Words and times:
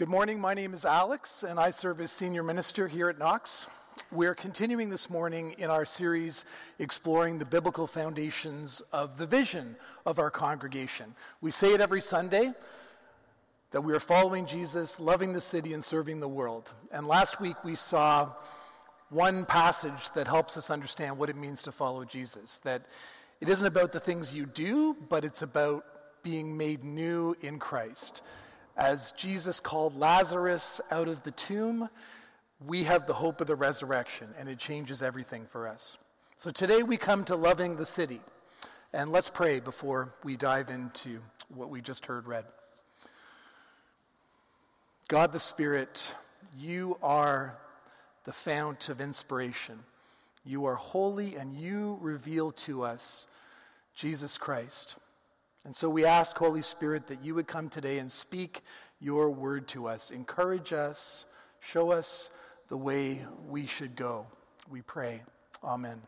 Good 0.00 0.08
morning. 0.08 0.40
My 0.40 0.54
name 0.54 0.72
is 0.72 0.86
Alex, 0.86 1.42
and 1.42 1.60
I 1.60 1.72
serve 1.72 2.00
as 2.00 2.10
senior 2.10 2.42
minister 2.42 2.88
here 2.88 3.10
at 3.10 3.18
Knox. 3.18 3.66
We're 4.10 4.34
continuing 4.34 4.88
this 4.88 5.10
morning 5.10 5.54
in 5.58 5.68
our 5.68 5.84
series 5.84 6.46
exploring 6.78 7.38
the 7.38 7.44
biblical 7.44 7.86
foundations 7.86 8.80
of 8.94 9.18
the 9.18 9.26
vision 9.26 9.76
of 10.06 10.18
our 10.18 10.30
congregation. 10.30 11.14
We 11.42 11.50
say 11.50 11.74
it 11.74 11.82
every 11.82 12.00
Sunday 12.00 12.54
that 13.72 13.82
we 13.82 13.92
are 13.92 14.00
following 14.00 14.46
Jesus, 14.46 14.98
loving 14.98 15.34
the 15.34 15.40
city, 15.42 15.74
and 15.74 15.84
serving 15.84 16.18
the 16.18 16.28
world. 16.28 16.72
And 16.90 17.06
last 17.06 17.38
week 17.38 17.62
we 17.62 17.74
saw 17.74 18.30
one 19.10 19.44
passage 19.44 20.12
that 20.14 20.26
helps 20.26 20.56
us 20.56 20.70
understand 20.70 21.18
what 21.18 21.28
it 21.28 21.36
means 21.36 21.60
to 21.64 21.72
follow 21.72 22.06
Jesus. 22.06 22.58
That 22.64 22.86
it 23.42 23.50
isn't 23.50 23.66
about 23.66 23.92
the 23.92 24.00
things 24.00 24.32
you 24.32 24.46
do, 24.46 24.96
but 25.10 25.26
it's 25.26 25.42
about 25.42 25.84
being 26.22 26.56
made 26.56 26.84
new 26.84 27.36
in 27.42 27.58
Christ. 27.58 28.22
As 28.76 29.12
Jesus 29.12 29.60
called 29.60 29.98
Lazarus 29.98 30.80
out 30.90 31.08
of 31.08 31.22
the 31.22 31.32
tomb, 31.32 31.88
we 32.66 32.84
have 32.84 33.06
the 33.06 33.14
hope 33.14 33.40
of 33.40 33.46
the 33.46 33.56
resurrection, 33.56 34.28
and 34.38 34.48
it 34.48 34.58
changes 34.58 35.02
everything 35.02 35.46
for 35.50 35.68
us. 35.68 35.96
So 36.36 36.50
today 36.50 36.82
we 36.82 36.96
come 36.96 37.24
to 37.24 37.36
loving 37.36 37.76
the 37.76 37.86
city. 37.86 38.20
And 38.92 39.12
let's 39.12 39.30
pray 39.30 39.60
before 39.60 40.14
we 40.24 40.36
dive 40.36 40.68
into 40.68 41.20
what 41.54 41.70
we 41.70 41.80
just 41.80 42.06
heard 42.06 42.26
read. 42.26 42.44
God 45.06 45.32
the 45.32 45.40
Spirit, 45.40 46.14
you 46.58 46.96
are 47.02 47.56
the 48.24 48.32
fount 48.32 48.88
of 48.88 49.00
inspiration. 49.00 49.78
You 50.44 50.64
are 50.64 50.74
holy, 50.74 51.36
and 51.36 51.52
you 51.52 51.98
reveal 52.00 52.52
to 52.52 52.82
us 52.82 53.26
Jesus 53.94 54.38
Christ. 54.38 54.96
And 55.64 55.76
so 55.76 55.90
we 55.90 56.04
ask, 56.04 56.36
Holy 56.36 56.62
Spirit, 56.62 57.06
that 57.08 57.24
you 57.24 57.34
would 57.34 57.46
come 57.46 57.68
today 57.68 57.98
and 57.98 58.10
speak 58.10 58.62
your 59.00 59.30
word 59.30 59.68
to 59.68 59.88
us. 59.88 60.10
Encourage 60.10 60.72
us, 60.72 61.26
show 61.60 61.90
us 61.90 62.30
the 62.68 62.76
way 62.76 63.24
we 63.48 63.66
should 63.66 63.96
go. 63.96 64.26
We 64.70 64.82
pray. 64.82 65.22
Amen. 65.62 66.00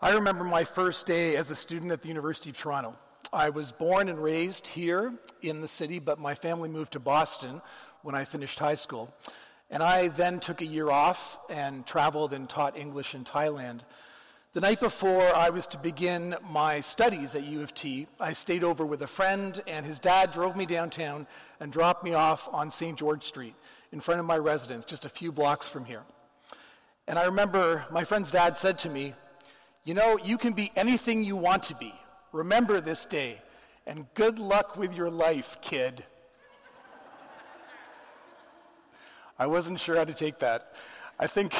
I 0.00 0.12
remember 0.12 0.44
my 0.44 0.64
first 0.64 1.06
day 1.06 1.36
as 1.36 1.50
a 1.50 1.56
student 1.56 1.90
at 1.90 2.02
the 2.02 2.08
University 2.08 2.50
of 2.50 2.56
Toronto. 2.56 2.94
I 3.32 3.50
was 3.50 3.72
born 3.72 4.08
and 4.08 4.22
raised 4.22 4.66
here 4.66 5.12
in 5.42 5.60
the 5.60 5.68
city, 5.68 5.98
but 5.98 6.18
my 6.18 6.34
family 6.34 6.68
moved 6.68 6.92
to 6.92 7.00
Boston 7.00 7.60
when 8.02 8.14
I 8.14 8.24
finished 8.24 8.58
high 8.58 8.74
school. 8.74 9.12
And 9.70 9.82
I 9.82 10.08
then 10.08 10.38
took 10.38 10.60
a 10.60 10.66
year 10.66 10.90
off 10.90 11.38
and 11.50 11.84
traveled 11.86 12.32
and 12.32 12.48
taught 12.48 12.76
English 12.76 13.14
in 13.14 13.24
Thailand. 13.24 13.80
The 14.56 14.62
night 14.62 14.80
before 14.80 15.36
I 15.36 15.50
was 15.50 15.66
to 15.66 15.78
begin 15.78 16.34
my 16.48 16.80
studies 16.80 17.34
at 17.34 17.44
U 17.44 17.60
of 17.60 17.74
T, 17.74 18.06
I 18.18 18.32
stayed 18.32 18.64
over 18.64 18.86
with 18.86 19.02
a 19.02 19.06
friend, 19.06 19.60
and 19.66 19.84
his 19.84 19.98
dad 19.98 20.32
drove 20.32 20.56
me 20.56 20.64
downtown 20.64 21.26
and 21.60 21.70
dropped 21.70 22.02
me 22.02 22.14
off 22.14 22.48
on 22.50 22.70
St. 22.70 22.98
George 22.98 23.22
Street 23.22 23.54
in 23.92 24.00
front 24.00 24.18
of 24.18 24.24
my 24.24 24.38
residence, 24.38 24.86
just 24.86 25.04
a 25.04 25.10
few 25.10 25.30
blocks 25.30 25.68
from 25.68 25.84
here. 25.84 26.04
And 27.06 27.18
I 27.18 27.26
remember 27.26 27.84
my 27.90 28.04
friend's 28.04 28.30
dad 28.30 28.56
said 28.56 28.78
to 28.78 28.88
me, 28.88 29.12
You 29.84 29.92
know, 29.92 30.16
you 30.24 30.38
can 30.38 30.54
be 30.54 30.72
anything 30.74 31.22
you 31.22 31.36
want 31.36 31.64
to 31.64 31.74
be. 31.74 31.92
Remember 32.32 32.80
this 32.80 33.04
day, 33.04 33.42
and 33.86 34.06
good 34.14 34.38
luck 34.38 34.78
with 34.78 34.94
your 34.94 35.10
life, 35.10 35.58
kid. 35.60 36.02
I 39.38 39.48
wasn't 39.48 39.80
sure 39.80 39.96
how 39.96 40.04
to 40.04 40.14
take 40.14 40.38
that. 40.38 40.72
I 41.18 41.26
think 41.26 41.54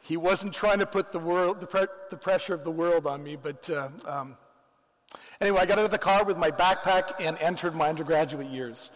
he 0.00 0.16
wasn't 0.16 0.52
trying 0.54 0.80
to 0.80 0.86
put 0.86 1.12
the, 1.12 1.20
world, 1.20 1.60
the, 1.60 1.66
pre- 1.66 1.86
the 2.10 2.16
pressure 2.16 2.54
of 2.54 2.64
the 2.64 2.70
world 2.70 3.06
on 3.06 3.22
me, 3.22 3.36
but 3.36 3.70
uh, 3.70 3.88
um, 4.04 4.36
anyway, 5.40 5.60
I 5.60 5.66
got 5.66 5.78
out 5.78 5.84
of 5.84 5.90
the 5.92 5.98
car 5.98 6.24
with 6.24 6.36
my 6.36 6.50
backpack 6.50 7.12
and 7.20 7.38
entered 7.38 7.74
my 7.74 7.88
undergraduate 7.88 8.48
years. 8.48 8.90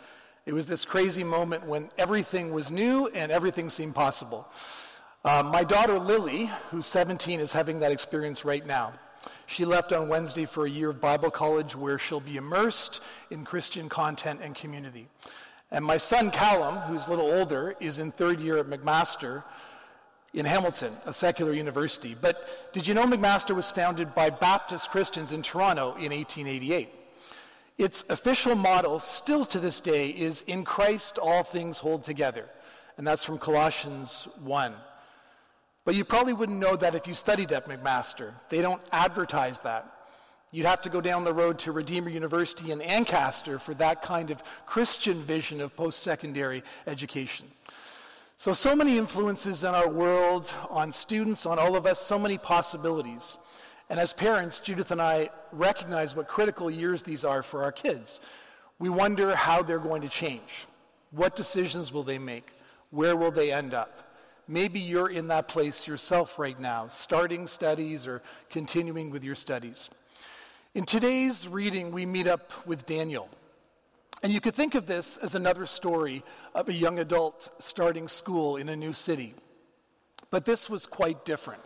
It 0.45 0.53
was 0.53 0.67
this 0.67 0.85
crazy 0.85 1.23
moment 1.23 1.67
when 1.67 1.91
everything 1.99 2.53
was 2.53 2.71
new 2.71 3.07
and 3.09 3.31
everything 3.31 3.71
seemed 3.71 3.95
possible. 3.95 4.49
Um, 5.25 5.47
my 5.47 5.63
daughter 5.63 6.01
Lily, 6.01 6.51
who's 6.71 6.87
17, 6.87 7.39
is 7.39 7.53
having 7.53 7.79
that 7.81 7.93
experience 7.93 8.45
right 8.45 8.67
now. 8.67 8.93
She 9.47 9.65
left 9.65 9.93
on 9.93 10.09
Wednesday 10.09 10.47
for 10.47 10.67
a 10.67 10.71
year 10.71 10.91
of 10.91 11.01
Bible 11.01 11.31
college 11.31 11.77
where 11.77 11.97
she'll 11.97 12.19
be 12.19 12.37
immersed 12.37 13.01
in 13.31 13.45
Christian 13.45 13.89
content 13.89 14.41
and 14.43 14.53
community. 14.57 15.07
And 15.71 15.85
my 15.85 15.97
son 15.97 16.33
Callum, 16.33 16.77
who's 16.79 17.07
a 17.07 17.11
little 17.11 17.31
older, 17.31 17.77
is 17.79 17.99
in 17.99 18.11
third 18.11 18.41
year 18.41 18.57
at 18.59 18.67
McMaster, 18.67 19.45
in 20.35 20.47
Hamilton, 20.47 20.97
a 21.05 21.13
secular 21.13 21.53
university. 21.53 22.17
But 22.19 22.73
did 22.73 22.87
you 22.87 22.95
know 22.95 23.05
McMaster 23.05 23.55
was 23.55 23.71
founded 23.71 24.15
by 24.15 24.31
Baptist 24.31 24.91
Christians 24.91 25.33
in 25.33 25.43
Toronto 25.43 25.95
in 25.97 26.13
1888? 26.13 26.89
Its 27.79 28.05
official 28.09 28.55
motto, 28.55 28.99
still 28.99 29.45
to 29.47 29.59
this 29.59 29.81
day, 29.81 30.09
is 30.09 30.43
In 30.47 30.65
Christ 30.65 31.19
all 31.19 31.43
things 31.43 31.79
hold 31.79 32.05
together. 32.05 32.49
And 32.97 33.07
that's 33.07 33.25
from 33.25 33.39
Colossians 33.39 34.29
1. 34.43 34.75
But 35.85 35.95
you 35.95 36.05
probably 36.05 36.33
wouldn't 36.33 36.59
know 36.59 36.77
that 36.77 36.95
if 36.95 37.07
you 37.07 37.15
studied 37.15 37.51
at 37.53 37.69
McMaster. 37.69 38.33
They 38.49 38.63
don't 38.63 38.83
advertise 38.93 39.59
that. 39.61 39.91
You'd 40.53 40.67
have 40.67 40.83
to 40.83 40.91
go 40.91 41.01
down 41.01 41.25
the 41.25 41.33
road 41.33 41.59
to 41.61 41.73
Redeemer 41.73 42.11
University 42.11 42.73
in 42.73 42.83
Ancaster 42.83 43.59
for 43.59 43.73
that 43.75 44.03
kind 44.03 44.31
of 44.31 44.43
Christian 44.67 45.23
vision 45.23 45.63
of 45.63 45.75
post 45.75 46.03
secondary 46.03 46.63
education. 46.87 47.51
So, 48.43 48.53
so 48.53 48.75
many 48.75 48.99
influences 48.99 49.63
in 49.63 49.73
our 49.73 49.89
world, 49.89 50.53
on 50.69 50.91
students, 50.91 51.47
on 51.47 51.61
all 51.61 51.77
of 51.77 51.87
us, 51.87 52.01
so 52.01 52.19
many 52.19 52.39
possibilities. 52.39 53.37
And 53.89 54.01
as 54.01 54.13
parents, 54.13 54.59
Judith 54.59 54.91
and 54.91 55.01
I 55.01 55.31
recognize 55.53 56.17
what 56.17 56.27
critical 56.27 56.69
years 56.69 57.05
these 57.05 57.25
are 57.25 57.45
for 57.45 57.63
our 57.63 57.71
kids. 57.71 58.19
We 58.81 58.89
wonder 58.89 59.37
how 59.37 59.63
they're 59.63 59.79
going 59.79 60.03
to 60.03 60.09
change. 60.09 60.67
What 61.13 61.37
decisions 61.37 61.93
will 61.93 62.03
they 62.03 62.19
make? 62.19 62.51
Where 62.91 63.15
will 63.15 63.31
they 63.31 63.53
end 63.53 63.75
up? 63.75 64.19
Maybe 64.49 64.81
you're 64.81 65.11
in 65.11 65.29
that 65.29 65.47
place 65.47 65.87
yourself 65.87 66.37
right 66.37 66.59
now, 66.59 66.89
starting 66.89 67.47
studies 67.47 68.09
or 68.09 68.23
continuing 68.51 69.13
with 69.13 69.23
your 69.23 69.37
studies. 69.37 69.89
In 70.75 70.85
today's 70.85 71.47
reading, 71.47 71.93
we 71.93 72.07
meet 72.07 72.27
up 72.27 72.67
with 72.67 72.87
Daniel. 72.87 73.29
And 74.23 74.33
you 74.33 74.41
could 74.41 74.55
think 74.55 74.77
of 74.77 74.87
this 74.87 75.17
as 75.19 75.35
another 75.35 75.67
story 75.67 76.23
of 76.55 76.69
a 76.69 76.73
young 76.73 77.01
adult 77.01 77.51
starting 77.59 78.07
school 78.07 78.57
in 78.57 78.69
a 78.69 78.77
new 78.77 78.93
city. 78.93 79.35
But 80.31 80.45
this 80.45 80.71
was 80.71 80.87
quite 80.87 81.25
different. 81.25 81.63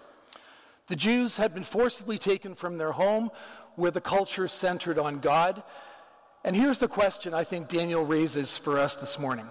The 0.86 0.96
Jews 0.96 1.36
had 1.36 1.52
been 1.52 1.64
forcibly 1.64 2.16
taken 2.16 2.54
from 2.54 2.78
their 2.78 2.92
home 2.92 3.30
where 3.74 3.90
the 3.90 4.00
culture 4.00 4.48
centered 4.48 4.98
on 4.98 5.20
God. 5.20 5.62
And 6.44 6.56
here's 6.56 6.78
the 6.78 6.88
question 6.88 7.34
I 7.34 7.44
think 7.44 7.68
Daniel 7.68 8.06
raises 8.06 8.56
for 8.56 8.78
us 8.78 8.96
this 8.96 9.18
morning 9.18 9.48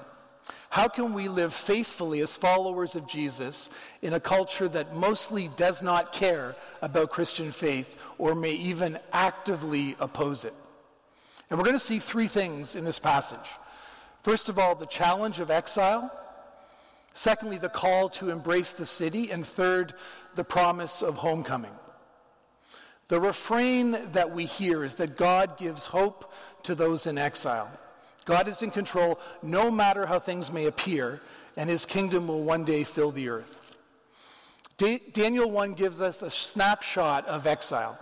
How 0.72 0.88
can 0.88 1.14
we 1.14 1.28
live 1.28 1.54
faithfully 1.54 2.22
as 2.22 2.36
followers 2.36 2.96
of 2.96 3.08
Jesus 3.08 3.70
in 4.02 4.14
a 4.14 4.20
culture 4.20 4.68
that 4.70 4.96
mostly 4.96 5.50
does 5.56 5.84
not 5.84 6.12
care 6.12 6.56
about 6.82 7.12
Christian 7.12 7.52
faith 7.52 7.96
or 8.18 8.34
may 8.34 8.54
even 8.54 8.98
actively 9.14 9.96
oppose 10.00 10.44
it? 10.44 10.54
And 11.50 11.60
we're 11.60 11.66
going 11.66 11.76
to 11.76 11.80
see 11.80 12.00
three 12.00 12.28
things 12.28 12.76
in 12.76 12.84
this 12.84 13.00
passage. 13.00 13.50
First 14.24 14.50
of 14.50 14.58
all, 14.58 14.76
the 14.76 14.88
challenge 14.88 15.40
of 15.40 15.52
exile. 15.52 16.12
Secondly, 17.14 17.58
the 17.58 17.70
call 17.70 18.10
to 18.10 18.30
embrace 18.30 18.72
the 18.72 18.86
city. 18.86 19.32
And 19.32 19.46
third, 19.46 19.94
the 20.34 20.44
promise 20.44 21.02
of 21.02 21.18
homecoming. 21.18 21.72
The 23.08 23.22
refrain 23.22 23.98
that 24.14 24.32
we 24.32 24.46
hear 24.46 24.84
is 24.84 24.96
that 24.96 25.16
God 25.16 25.58
gives 25.58 25.86
hope 25.86 26.34
to 26.64 26.74
those 26.74 27.06
in 27.06 27.18
exile. 27.18 27.70
God 28.26 28.48
is 28.48 28.64
in 28.64 28.72
control 28.72 29.20
no 29.44 29.70
matter 29.70 30.08
how 30.08 30.18
things 30.18 30.52
may 30.52 30.66
appear, 30.66 31.22
and 31.56 31.70
his 31.70 31.86
kingdom 31.86 32.28
will 32.28 32.42
one 32.42 32.66
day 32.66 32.84
fill 32.84 33.12
the 33.12 33.30
earth. 33.30 33.60
Da- 34.78 35.02
Daniel 35.14 35.50
1 35.50 35.74
gives 35.74 36.02
us 36.02 36.24
a 36.24 36.30
snapshot 36.30 37.28
of 37.28 37.46
exile, 37.46 37.98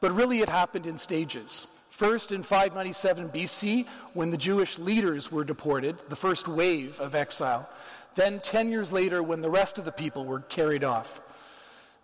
but 0.00 0.12
really 0.12 0.40
it 0.40 0.48
happened 0.48 0.86
in 0.86 0.96
stages. 0.96 1.66
First, 2.00 2.32
in 2.32 2.42
597 2.42 3.28
BC, 3.28 3.86
when 4.14 4.30
the 4.30 4.38
Jewish 4.38 4.78
leaders 4.78 5.30
were 5.30 5.44
deported, 5.44 5.98
the 6.08 6.16
first 6.16 6.48
wave 6.48 6.98
of 6.98 7.14
exile. 7.14 7.68
Then, 8.14 8.40
10 8.40 8.70
years 8.70 8.90
later, 8.90 9.22
when 9.22 9.42
the 9.42 9.50
rest 9.50 9.76
of 9.76 9.84
the 9.84 9.92
people 9.92 10.24
were 10.24 10.40
carried 10.40 10.82
off. 10.82 11.20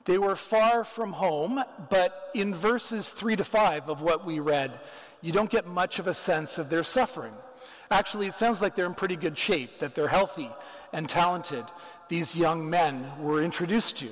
They 0.04 0.18
were 0.18 0.36
far 0.36 0.84
from 0.84 1.14
home, 1.14 1.64
but 1.88 2.28
in 2.34 2.54
verses 2.54 3.08
3 3.08 3.36
to 3.36 3.44
5 3.44 3.88
of 3.88 4.02
what 4.02 4.26
we 4.26 4.38
read, 4.38 4.78
you 5.22 5.32
don't 5.32 5.48
get 5.48 5.66
much 5.66 5.98
of 5.98 6.06
a 6.06 6.12
sense 6.12 6.58
of 6.58 6.68
their 6.68 6.84
suffering. 6.84 7.32
Actually, 7.90 8.26
it 8.26 8.34
sounds 8.34 8.60
like 8.60 8.74
they're 8.74 8.84
in 8.84 8.92
pretty 8.92 9.16
good 9.16 9.38
shape, 9.38 9.78
that 9.78 9.94
they're 9.94 10.08
healthy 10.08 10.50
and 10.92 11.08
talented, 11.08 11.64
these 12.10 12.36
young 12.36 12.68
men 12.68 13.10
were 13.18 13.42
introduced 13.42 13.96
to. 13.96 14.10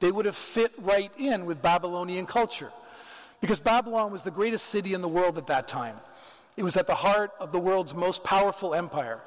They 0.00 0.12
would 0.12 0.26
have 0.26 0.36
fit 0.36 0.74
right 0.76 1.10
in 1.16 1.46
with 1.46 1.62
Babylonian 1.62 2.26
culture. 2.26 2.72
Because 3.40 3.60
Babylon 3.60 4.12
was 4.12 4.22
the 4.22 4.30
greatest 4.30 4.66
city 4.66 4.94
in 4.94 5.00
the 5.00 5.08
world 5.08 5.38
at 5.38 5.46
that 5.46 5.68
time. 5.68 5.96
It 6.56 6.64
was 6.64 6.76
at 6.76 6.86
the 6.86 6.94
heart 6.94 7.30
of 7.38 7.52
the 7.52 7.58
world's 7.60 7.94
most 7.94 8.24
powerful 8.24 8.74
empire. 8.74 9.20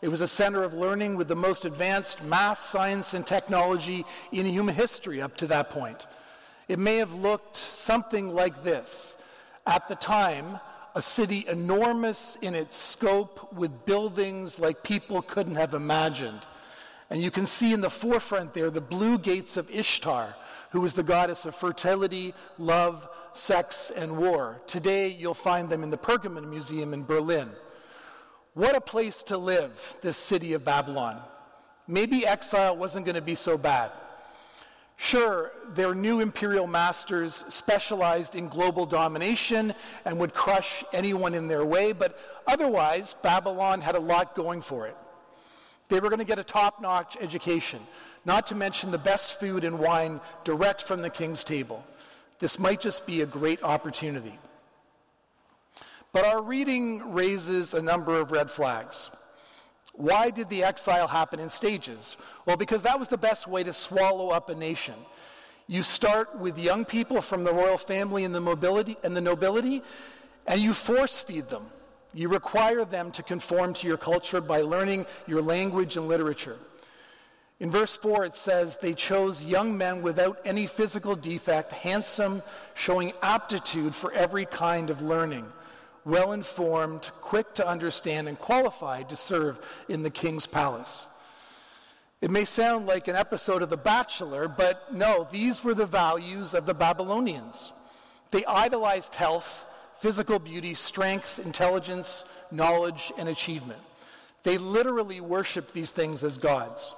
It 0.00 0.08
was 0.08 0.22
a 0.22 0.28
center 0.28 0.62
of 0.62 0.72
learning 0.72 1.16
with 1.16 1.28
the 1.28 1.36
most 1.36 1.66
advanced 1.66 2.22
math, 2.22 2.62
science, 2.62 3.12
and 3.12 3.26
technology 3.26 4.06
in 4.32 4.46
human 4.46 4.74
history 4.74 5.20
up 5.20 5.36
to 5.38 5.46
that 5.48 5.68
point. 5.68 6.06
It 6.68 6.78
may 6.78 6.96
have 6.96 7.12
looked 7.12 7.56
something 7.56 8.34
like 8.34 8.64
this. 8.64 9.16
At 9.66 9.88
the 9.88 9.94
time, 9.94 10.58
a 10.94 11.02
city 11.02 11.44
enormous 11.46 12.38
in 12.40 12.54
its 12.54 12.76
scope 12.76 13.52
with 13.52 13.84
buildings 13.84 14.58
like 14.58 14.82
people 14.82 15.20
couldn't 15.20 15.56
have 15.56 15.74
imagined. 15.74 16.46
And 17.10 17.22
you 17.22 17.30
can 17.30 17.44
see 17.44 17.72
in 17.72 17.80
the 17.80 17.90
forefront 17.90 18.54
there 18.54 18.70
the 18.70 18.80
blue 18.80 19.18
gates 19.18 19.56
of 19.56 19.70
Ishtar, 19.70 20.34
who 20.70 20.80
was 20.80 20.94
the 20.94 21.02
goddess 21.02 21.44
of 21.46 21.54
fertility, 21.54 22.34
love, 22.58 23.08
sex, 23.32 23.90
and 23.94 24.16
war. 24.16 24.60
Today 24.66 25.08
you'll 25.08 25.34
find 25.34 25.68
them 25.68 25.82
in 25.82 25.90
the 25.90 25.98
Pergamon 25.98 26.48
Museum 26.48 26.94
in 26.94 27.04
Berlin. 27.04 27.50
What 28.54 28.74
a 28.74 28.80
place 28.80 29.22
to 29.24 29.38
live, 29.38 29.96
this 30.00 30.16
city 30.16 30.52
of 30.54 30.64
Babylon. 30.64 31.20
Maybe 31.86 32.26
exile 32.26 32.76
wasn't 32.76 33.04
going 33.04 33.14
to 33.16 33.20
be 33.20 33.34
so 33.34 33.58
bad. 33.58 33.90
Sure, 34.96 35.52
their 35.74 35.94
new 35.94 36.20
imperial 36.20 36.66
masters 36.66 37.46
specialized 37.48 38.36
in 38.36 38.48
global 38.48 38.84
domination 38.84 39.72
and 40.04 40.18
would 40.18 40.34
crush 40.34 40.84
anyone 40.92 41.34
in 41.34 41.48
their 41.48 41.64
way, 41.64 41.92
but 41.92 42.18
otherwise, 42.46 43.16
Babylon 43.22 43.80
had 43.80 43.94
a 43.94 43.98
lot 43.98 44.34
going 44.34 44.60
for 44.60 44.86
it. 44.86 44.96
They 45.88 46.00
were 46.00 46.10
going 46.10 46.18
to 46.18 46.24
get 46.26 46.38
a 46.38 46.44
top 46.44 46.82
notch 46.82 47.16
education, 47.20 47.80
not 48.24 48.46
to 48.48 48.54
mention 48.54 48.90
the 48.90 48.98
best 48.98 49.40
food 49.40 49.64
and 49.64 49.78
wine 49.78 50.20
direct 50.44 50.82
from 50.82 51.02
the 51.02 51.10
king's 51.10 51.44
table. 51.44 51.84
This 52.38 52.58
might 52.58 52.80
just 52.80 53.06
be 53.06 53.20
a 53.20 53.26
great 53.26 53.62
opportunity. 53.62 54.38
But 56.12 56.24
our 56.24 56.42
reading 56.42 57.12
raises 57.12 57.74
a 57.74 57.82
number 57.82 58.18
of 58.18 58.32
red 58.32 58.50
flags. 58.50 59.10
Why 59.92 60.30
did 60.30 60.48
the 60.48 60.64
exile 60.64 61.06
happen 61.06 61.40
in 61.40 61.48
stages? 61.48 62.16
Well, 62.46 62.56
because 62.56 62.82
that 62.82 62.98
was 62.98 63.08
the 63.08 63.18
best 63.18 63.46
way 63.46 63.62
to 63.62 63.72
swallow 63.72 64.30
up 64.30 64.48
a 64.48 64.54
nation. 64.54 64.94
You 65.66 65.82
start 65.82 66.36
with 66.38 66.58
young 66.58 66.84
people 66.84 67.22
from 67.22 67.44
the 67.44 67.52
royal 67.52 67.78
family 67.78 68.24
and 68.24 68.34
the 68.34 68.40
mobility 68.40 68.96
and 69.04 69.16
the 69.16 69.20
nobility, 69.20 69.82
and 70.46 70.60
you 70.60 70.74
force 70.74 71.20
feed 71.20 71.48
them. 71.48 71.66
You 72.12 72.28
require 72.28 72.84
them 72.84 73.12
to 73.12 73.22
conform 73.22 73.74
to 73.74 73.86
your 73.86 73.96
culture 73.96 74.40
by 74.40 74.62
learning 74.62 75.06
your 75.28 75.42
language 75.42 75.96
and 75.96 76.08
literature. 76.08 76.56
In 77.60 77.70
verse 77.70 77.96
4, 77.96 78.24
it 78.24 78.36
says, 78.36 78.78
They 78.78 78.94
chose 78.94 79.44
young 79.44 79.76
men 79.76 80.02
without 80.02 80.40
any 80.44 80.66
physical 80.66 81.14
defect, 81.14 81.72
handsome, 81.72 82.42
showing 82.74 83.12
aptitude 83.22 83.94
for 83.94 84.12
every 84.12 84.46
kind 84.46 84.90
of 84.90 85.02
learning 85.02 85.46
well 86.04 86.32
informed, 86.32 87.10
quick 87.20 87.54
to 87.54 87.66
understand, 87.66 88.28
and 88.28 88.38
qualified 88.38 89.08
to 89.10 89.16
serve 89.16 89.58
in 89.88 90.02
the 90.02 90.10
king's 90.10 90.46
palace. 90.46 91.06
It 92.20 92.30
may 92.30 92.44
sound 92.44 92.86
like 92.86 93.08
an 93.08 93.16
episode 93.16 93.62
of 93.62 93.70
The 93.70 93.76
Bachelor, 93.76 94.48
but 94.48 94.94
no, 94.94 95.26
these 95.30 95.64
were 95.64 95.74
the 95.74 95.86
values 95.86 96.54
of 96.54 96.66
the 96.66 96.74
Babylonians. 96.74 97.72
They 98.30 98.44
idolized 98.44 99.14
health, 99.14 99.66
physical 99.96 100.38
beauty, 100.38 100.74
strength, 100.74 101.38
intelligence, 101.38 102.24
knowledge, 102.50 103.12
and 103.16 103.28
achievement. 103.28 103.80
They 104.42 104.58
literally 104.58 105.20
worshiped 105.20 105.72
these 105.72 105.90
things 105.90 106.24
as 106.24 106.38
gods. 106.38 106.94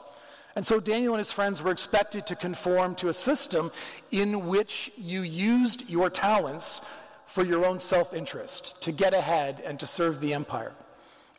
And 0.54 0.66
so 0.66 0.80
Daniel 0.80 1.14
and 1.14 1.18
his 1.18 1.32
friends 1.32 1.62
were 1.62 1.70
expected 1.70 2.26
to 2.26 2.36
conform 2.36 2.94
to 2.96 3.08
a 3.08 3.14
system 3.14 3.72
in 4.10 4.46
which 4.48 4.92
you 4.98 5.22
used 5.22 5.88
your 5.88 6.10
talents 6.10 6.82
for 7.26 7.44
your 7.44 7.64
own 7.64 7.80
self 7.80 8.12
interest, 8.12 8.82
to 8.82 8.92
get 8.92 9.14
ahead 9.14 9.62
and 9.64 9.80
to 9.80 9.86
serve 9.86 10.20
the 10.20 10.34
empire. 10.34 10.72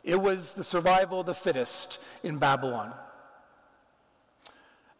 It 0.03 0.19
was 0.19 0.53
the 0.53 0.63
survival 0.63 1.19
of 1.19 1.27
the 1.27 1.35
fittest 1.35 1.99
in 2.23 2.39
Babylon. 2.39 2.93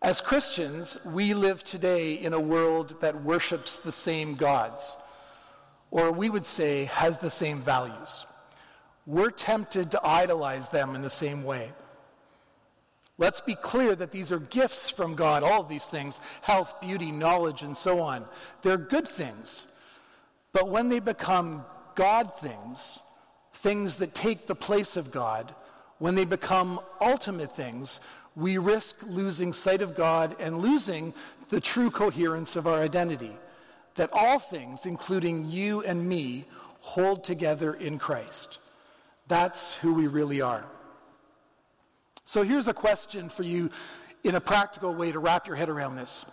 As 0.04 0.22
Christians, 0.22 1.00
we 1.06 1.34
live 1.34 1.64
today 1.64 2.14
in 2.14 2.34
a 2.34 2.40
world 2.40 3.02
that 3.02 3.24
worships 3.24 3.78
the 3.78 3.92
same 3.92 4.36
gods, 4.36 4.96
or 5.92 6.12
we 6.12 6.30
would 6.30 6.46
say 6.46 6.86
has 6.86 7.18
the 7.18 7.30
same 7.30 7.62
values. 7.62 8.26
We're 9.08 9.32
tempted 9.32 9.92
to 9.92 10.06
idolize 10.06 10.70
them 10.70 10.94
in 10.94 11.02
the 11.02 11.10
same 11.10 11.44
way. 11.44 11.72
Let's 13.18 13.42
be 13.42 13.56
clear 13.56 13.96
that 13.96 14.12
these 14.12 14.32
are 14.32 14.40
gifts 14.40 14.90
from 14.90 15.16
God, 15.16 15.44
all 15.44 15.62
of 15.62 15.70
these 15.70 15.86
things 15.86 16.20
health, 16.42 16.82
beauty, 16.82 17.12
knowledge, 17.12 17.62
and 17.62 17.78
so 17.78 18.02
on. 18.02 18.26
They're 18.62 18.78
good 18.78 19.08
things. 19.08 19.68
But 20.52 20.70
when 20.70 20.90
they 20.90 21.00
become 21.00 21.66
God 21.96 22.34
things, 22.36 23.00
things 23.54 23.96
that 23.96 24.16
take 24.16 24.48
the 24.48 24.56
place 24.56 24.98
of 24.98 25.12
God, 25.12 25.54
when 26.00 26.16
they 26.16 26.26
become 26.26 26.80
ultimate 27.00 27.56
things, 27.56 28.00
we 28.36 28.58
risk 28.58 28.96
losing 29.04 29.54
sight 29.54 29.82
of 29.82 29.96
God 29.96 30.36
and 30.40 30.58
losing 30.58 31.14
the 31.50 31.62
true 31.62 31.92
coherence 31.92 32.56
of 32.56 32.66
our 32.66 32.80
identity. 32.80 33.38
That 33.96 34.10
all 34.12 34.40
things, 34.40 34.88
including 34.88 35.50
you 35.50 35.84
and 35.84 36.08
me, 36.08 36.46
hold 36.80 37.24
together 37.24 37.76
in 37.76 38.00
Christ. 38.00 38.58
That's 39.28 39.76
who 39.76 39.94
we 39.94 40.08
really 40.08 40.42
are. 40.42 40.66
So 42.26 42.44
here's 42.44 42.68
a 42.68 42.74
question 42.74 43.30
for 43.30 43.44
you 43.44 43.70
in 44.24 44.36
a 44.36 44.42
practical 44.42 44.94
way 44.96 45.12
to 45.12 45.20
wrap 45.20 45.48
your 45.48 45.56
head 45.56 45.70
around 45.70 45.96
this. 45.96 46.26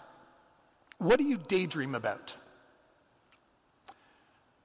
What 0.98 1.19
do 1.19 1.25
you 1.25 1.38
daydream 1.38 1.94
about? 1.94 2.37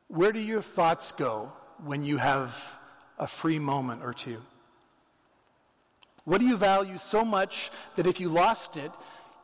Where 0.07 0.31
do 0.31 0.39
your 0.39 0.61
thoughts 0.61 1.11
go 1.11 1.51
when 1.83 2.05
you 2.05 2.17
have 2.17 2.77
a 3.17 3.27
free 3.27 3.59
moment 3.59 4.03
or 4.03 4.13
two? 4.13 4.41
What 6.25 6.39
do 6.39 6.45
you 6.45 6.57
value 6.57 6.97
so 6.97 7.23
much 7.23 7.71
that 7.95 8.07
if 8.07 8.19
you 8.19 8.29
lost 8.29 8.77
it, 8.77 8.91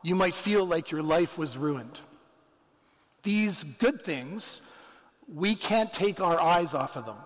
you 0.02 0.14
might 0.14 0.34
feel 0.34 0.66
like 0.66 0.90
your 0.90 1.02
life 1.02 1.38
was 1.38 1.56
ruined? 1.56 1.98
These 3.22 3.64
good 3.64 4.02
things, 4.02 4.62
we 5.32 5.54
can't 5.54 5.92
take 5.92 6.20
our 6.20 6.40
eyes 6.40 6.74
off 6.74 6.96
of 6.96 7.06
them. 7.06 7.16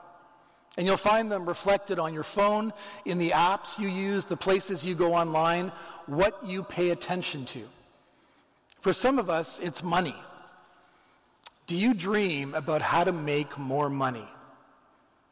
And 0.77 0.87
you'll 0.87 0.97
find 0.97 1.33
them 1.33 1.47
reflected 1.47 1.99
on 1.99 2.13
your 2.13 2.23
phone, 2.23 2.73
in 3.05 3.19
the 3.19 3.31
apps 3.31 3.79
you 3.79 3.89
use, 3.89 4.27
the 4.27 4.37
places 4.37 4.85
you 4.85 4.95
go 4.95 5.15
online, 5.15 5.73
what 6.07 6.45
you 6.45 6.63
pay 6.63 6.91
attention 6.91 7.47
to. 7.47 7.63
For 8.81 8.93
some 8.93 9.19
of 9.19 9.31
us, 9.31 9.59
it's 9.59 9.83
money. 9.83 10.15
Do 11.67 11.77
you 11.77 11.95
dream 11.95 12.55
about 12.55 12.83
how 12.83 13.05
to 13.05 13.13
make 13.13 13.59
more 13.59 13.89
money? 13.89 14.29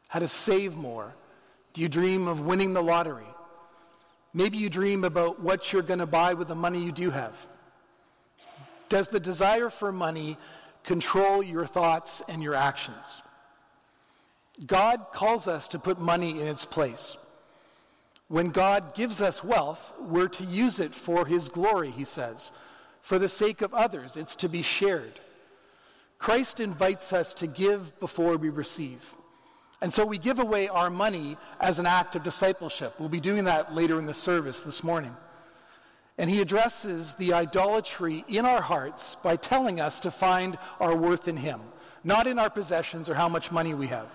How 0.07 0.19
to 0.19 0.27
save 0.27 0.75
more? 0.75 1.13
Do 1.73 1.81
you 1.81 1.89
dream 1.89 2.27
of 2.27 2.39
winning 2.39 2.73
the 2.73 2.81
lottery? 2.81 3.27
Maybe 4.33 4.57
you 4.57 4.69
dream 4.69 5.03
about 5.05 5.39
what 5.39 5.71
you're 5.71 5.81
going 5.81 5.99
to 5.99 6.05
buy 6.05 6.33
with 6.33 6.49
the 6.49 6.55
money 6.55 6.83
you 6.83 6.91
do 6.91 7.09
have. 7.11 7.35
Does 8.89 9.07
the 9.07 9.19
desire 9.19 9.69
for 9.69 9.91
money 9.91 10.37
control 10.83 11.41
your 11.41 11.65
thoughts 11.65 12.21
and 12.27 12.43
your 12.43 12.55
actions? 12.55 13.21
God 14.63 15.07
calls 15.13 15.47
us 15.47 15.67
to 15.69 15.79
put 15.79 15.99
money 15.99 16.41
in 16.41 16.47
its 16.47 16.65
place. 16.65 17.17
When 18.27 18.49
God 18.49 18.95
gives 18.95 19.21
us 19.21 19.43
wealth, 19.43 19.93
we're 19.99 20.29
to 20.29 20.45
use 20.45 20.79
it 20.79 20.93
for 20.93 21.25
His 21.25 21.49
glory, 21.49 21.91
He 21.91 22.05
says. 22.05 22.51
For 23.01 23.19
the 23.19 23.29
sake 23.29 23.61
of 23.61 23.73
others, 23.73 24.17
it's 24.17 24.35
to 24.37 24.49
be 24.49 24.61
shared. 24.61 25.19
Christ 26.17 26.59
invites 26.59 27.13
us 27.13 27.33
to 27.35 27.47
give 27.47 27.99
before 27.99 28.37
we 28.37 28.49
receive. 28.49 29.13
And 29.81 29.93
so 29.93 30.05
we 30.05 30.17
give 30.17 30.39
away 30.39 30.69
our 30.69 30.89
money 30.89 31.37
as 31.59 31.77
an 31.77 31.85
act 31.85 32.15
of 32.15 32.23
discipleship. 32.23 32.95
We'll 32.97 33.09
be 33.09 33.19
doing 33.19 33.43
that 33.43 33.75
later 33.75 33.99
in 33.99 34.05
the 34.05 34.13
service 34.13 34.61
this 34.61 34.83
morning. 34.83 35.15
And 36.17 36.29
he 36.29 36.41
addresses 36.41 37.13
the 37.13 37.33
idolatry 37.33 38.23
in 38.27 38.45
our 38.45 38.61
hearts 38.61 39.15
by 39.15 39.35
telling 39.35 39.81
us 39.81 39.99
to 39.99 40.11
find 40.11 40.57
our 40.79 40.95
worth 40.95 41.27
in 41.27 41.37
him, 41.37 41.59
not 42.05 42.25
in 42.25 42.39
our 42.39 42.49
possessions 42.49 43.09
or 43.09 43.15
how 43.15 43.27
much 43.27 43.51
money 43.51 43.73
we 43.73 43.87
have. 43.87 44.07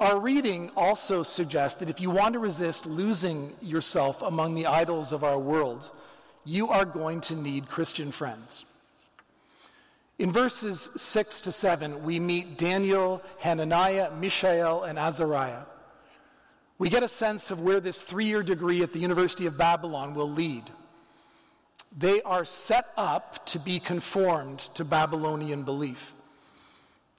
Our 0.00 0.20
reading 0.20 0.70
also 0.76 1.24
suggests 1.24 1.80
that 1.80 1.90
if 1.90 2.00
you 2.00 2.10
want 2.10 2.34
to 2.34 2.38
resist 2.38 2.86
losing 2.86 3.52
yourself 3.60 4.22
among 4.22 4.54
the 4.54 4.66
idols 4.66 5.12
of 5.12 5.24
our 5.24 5.38
world, 5.38 5.90
you 6.44 6.68
are 6.68 6.84
going 6.84 7.20
to 7.22 7.34
need 7.34 7.68
Christian 7.68 8.12
friends. 8.12 8.64
In 10.20 10.30
verses 10.30 10.88
6 10.96 11.40
to 11.42 11.52
7, 11.52 12.04
we 12.04 12.20
meet 12.20 12.56
Daniel, 12.56 13.22
Hananiah, 13.38 14.12
Mishael, 14.12 14.84
and 14.84 14.98
Azariah. 14.98 15.62
We 16.78 16.88
get 16.88 17.02
a 17.02 17.08
sense 17.08 17.50
of 17.50 17.60
where 17.60 17.80
this 17.80 18.02
three 18.02 18.26
year 18.26 18.44
degree 18.44 18.82
at 18.82 18.92
the 18.92 19.00
University 19.00 19.46
of 19.46 19.58
Babylon 19.58 20.14
will 20.14 20.30
lead. 20.30 20.62
They 21.96 22.22
are 22.22 22.44
set 22.44 22.92
up 22.96 23.46
to 23.46 23.58
be 23.58 23.80
conformed 23.80 24.60
to 24.74 24.84
Babylonian 24.84 25.64
belief. 25.64 26.14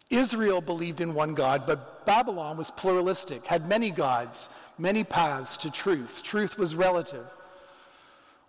Israel 0.10 0.62
believed 0.62 1.02
in 1.02 1.14
one 1.14 1.36
God, 1.36 1.68
but 1.68 2.06
Babylon 2.06 2.58
was 2.58 2.72
pluralistic, 2.72 3.46
had 3.46 3.68
many 3.68 3.92
gods, 3.92 4.50
many 4.78 5.04
paths 5.04 5.58
to 5.58 5.70
truth. 5.70 6.24
Truth 6.24 6.58
was 6.58 6.76
relative. 6.76 7.26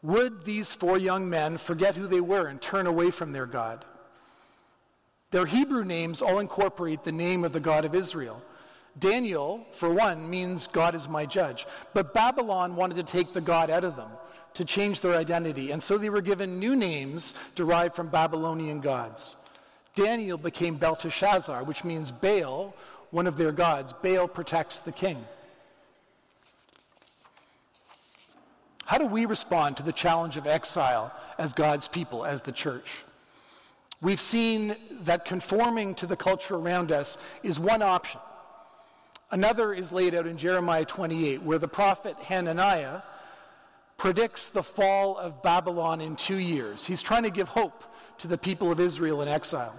Would 0.03 0.45
these 0.45 0.73
four 0.73 0.97
young 0.97 1.29
men 1.29 1.59
forget 1.59 1.95
who 1.95 2.07
they 2.07 2.23
were 2.23 2.47
and 2.47 2.61
turn 2.61 2.87
away 2.87 3.11
from 3.11 3.33
their 3.33 3.47
God? 3.47 3.85
Their 5.31 5.47
Hebrew 5.47 5.85
names 5.85 6.23
all 6.23 6.39
incorporate 6.39 7.05
the 7.05 7.13
name 7.13 7.45
of 7.45 7.53
the 7.53 7.61
God 7.61 7.85
of 7.85 7.95
Israel. 7.95 8.43
Daniel, 8.99 9.65
for 9.73 9.91
one, 9.91 10.29
means 10.29 10.67
God 10.67 10.95
is 10.95 11.09
my 11.09 11.27
judge. 11.27 11.67
But 11.95 12.15
Babylon 12.15 12.75
wanted 12.75 12.97
to 12.97 13.03
take 13.03 13.33
the 13.33 13.41
God 13.41 13.71
out 13.71 13.85
of 13.85 13.97
them, 13.97 14.11
to 14.55 14.65
change 14.65 15.01
their 15.01 15.17
identity. 15.17 15.71
And 15.71 15.83
so 15.83 15.99
they 15.99 16.11
were 16.11 16.23
given 16.23 16.59
new 16.59 16.75
names 16.75 17.35
derived 17.55 17.95
from 17.95 18.09
Babylonian 18.09 18.81
gods. 18.81 19.37
Daniel 19.95 20.39
became 20.39 20.77
Belteshazzar, 20.77 21.65
which 21.65 21.85
means 21.85 22.11
Baal, 22.11 22.75
one 23.11 23.27
of 23.27 23.37
their 23.37 23.53
gods. 23.53 23.93
Baal 23.93 24.29
protects 24.29 24.79
the 24.79 24.93
king. 24.93 25.25
How 28.85 28.99
do 28.99 29.07
we 29.07 29.25
respond 29.25 29.77
to 29.77 29.83
the 29.83 29.93
challenge 29.93 30.37
of 30.37 30.47
exile 30.47 31.13
as 31.39 31.53
God's 31.53 31.87
people, 31.87 32.25
as 32.25 32.43
the 32.43 32.53
church? 32.53 33.05
We've 34.03 34.21
seen 34.21 34.77
that 35.03 35.25
conforming 35.25 35.95
to 35.97 36.07
the 36.07 36.17
culture 36.17 36.57
around 36.57 36.91
us 36.91 37.19
is 37.43 37.61
one 37.61 37.83
option. 37.83 38.21
Another 39.31 39.73
is 39.73 39.93
laid 39.93 40.15
out 40.15 40.27
in 40.27 40.39
Jeremiah 40.39 40.85
28, 40.85 41.43
where 41.43 41.59
the 41.59 41.69
prophet 41.69 42.17
Hananiah 42.17 43.03
predicts 43.97 44.49
the 44.49 44.63
fall 44.63 45.17
of 45.19 45.43
Babylon 45.43 46.01
in 46.01 46.17
two 46.17 46.39
years. 46.39 46.87
He's 46.87 47.03
trying 47.03 47.25
to 47.25 47.31
give 47.31 47.49
hope 47.49 47.85
to 48.21 48.29
the 48.29 48.39
people 48.39 48.71
of 48.71 48.81
Israel 48.81 49.23
in 49.23 49.29
exile. 49.29 49.75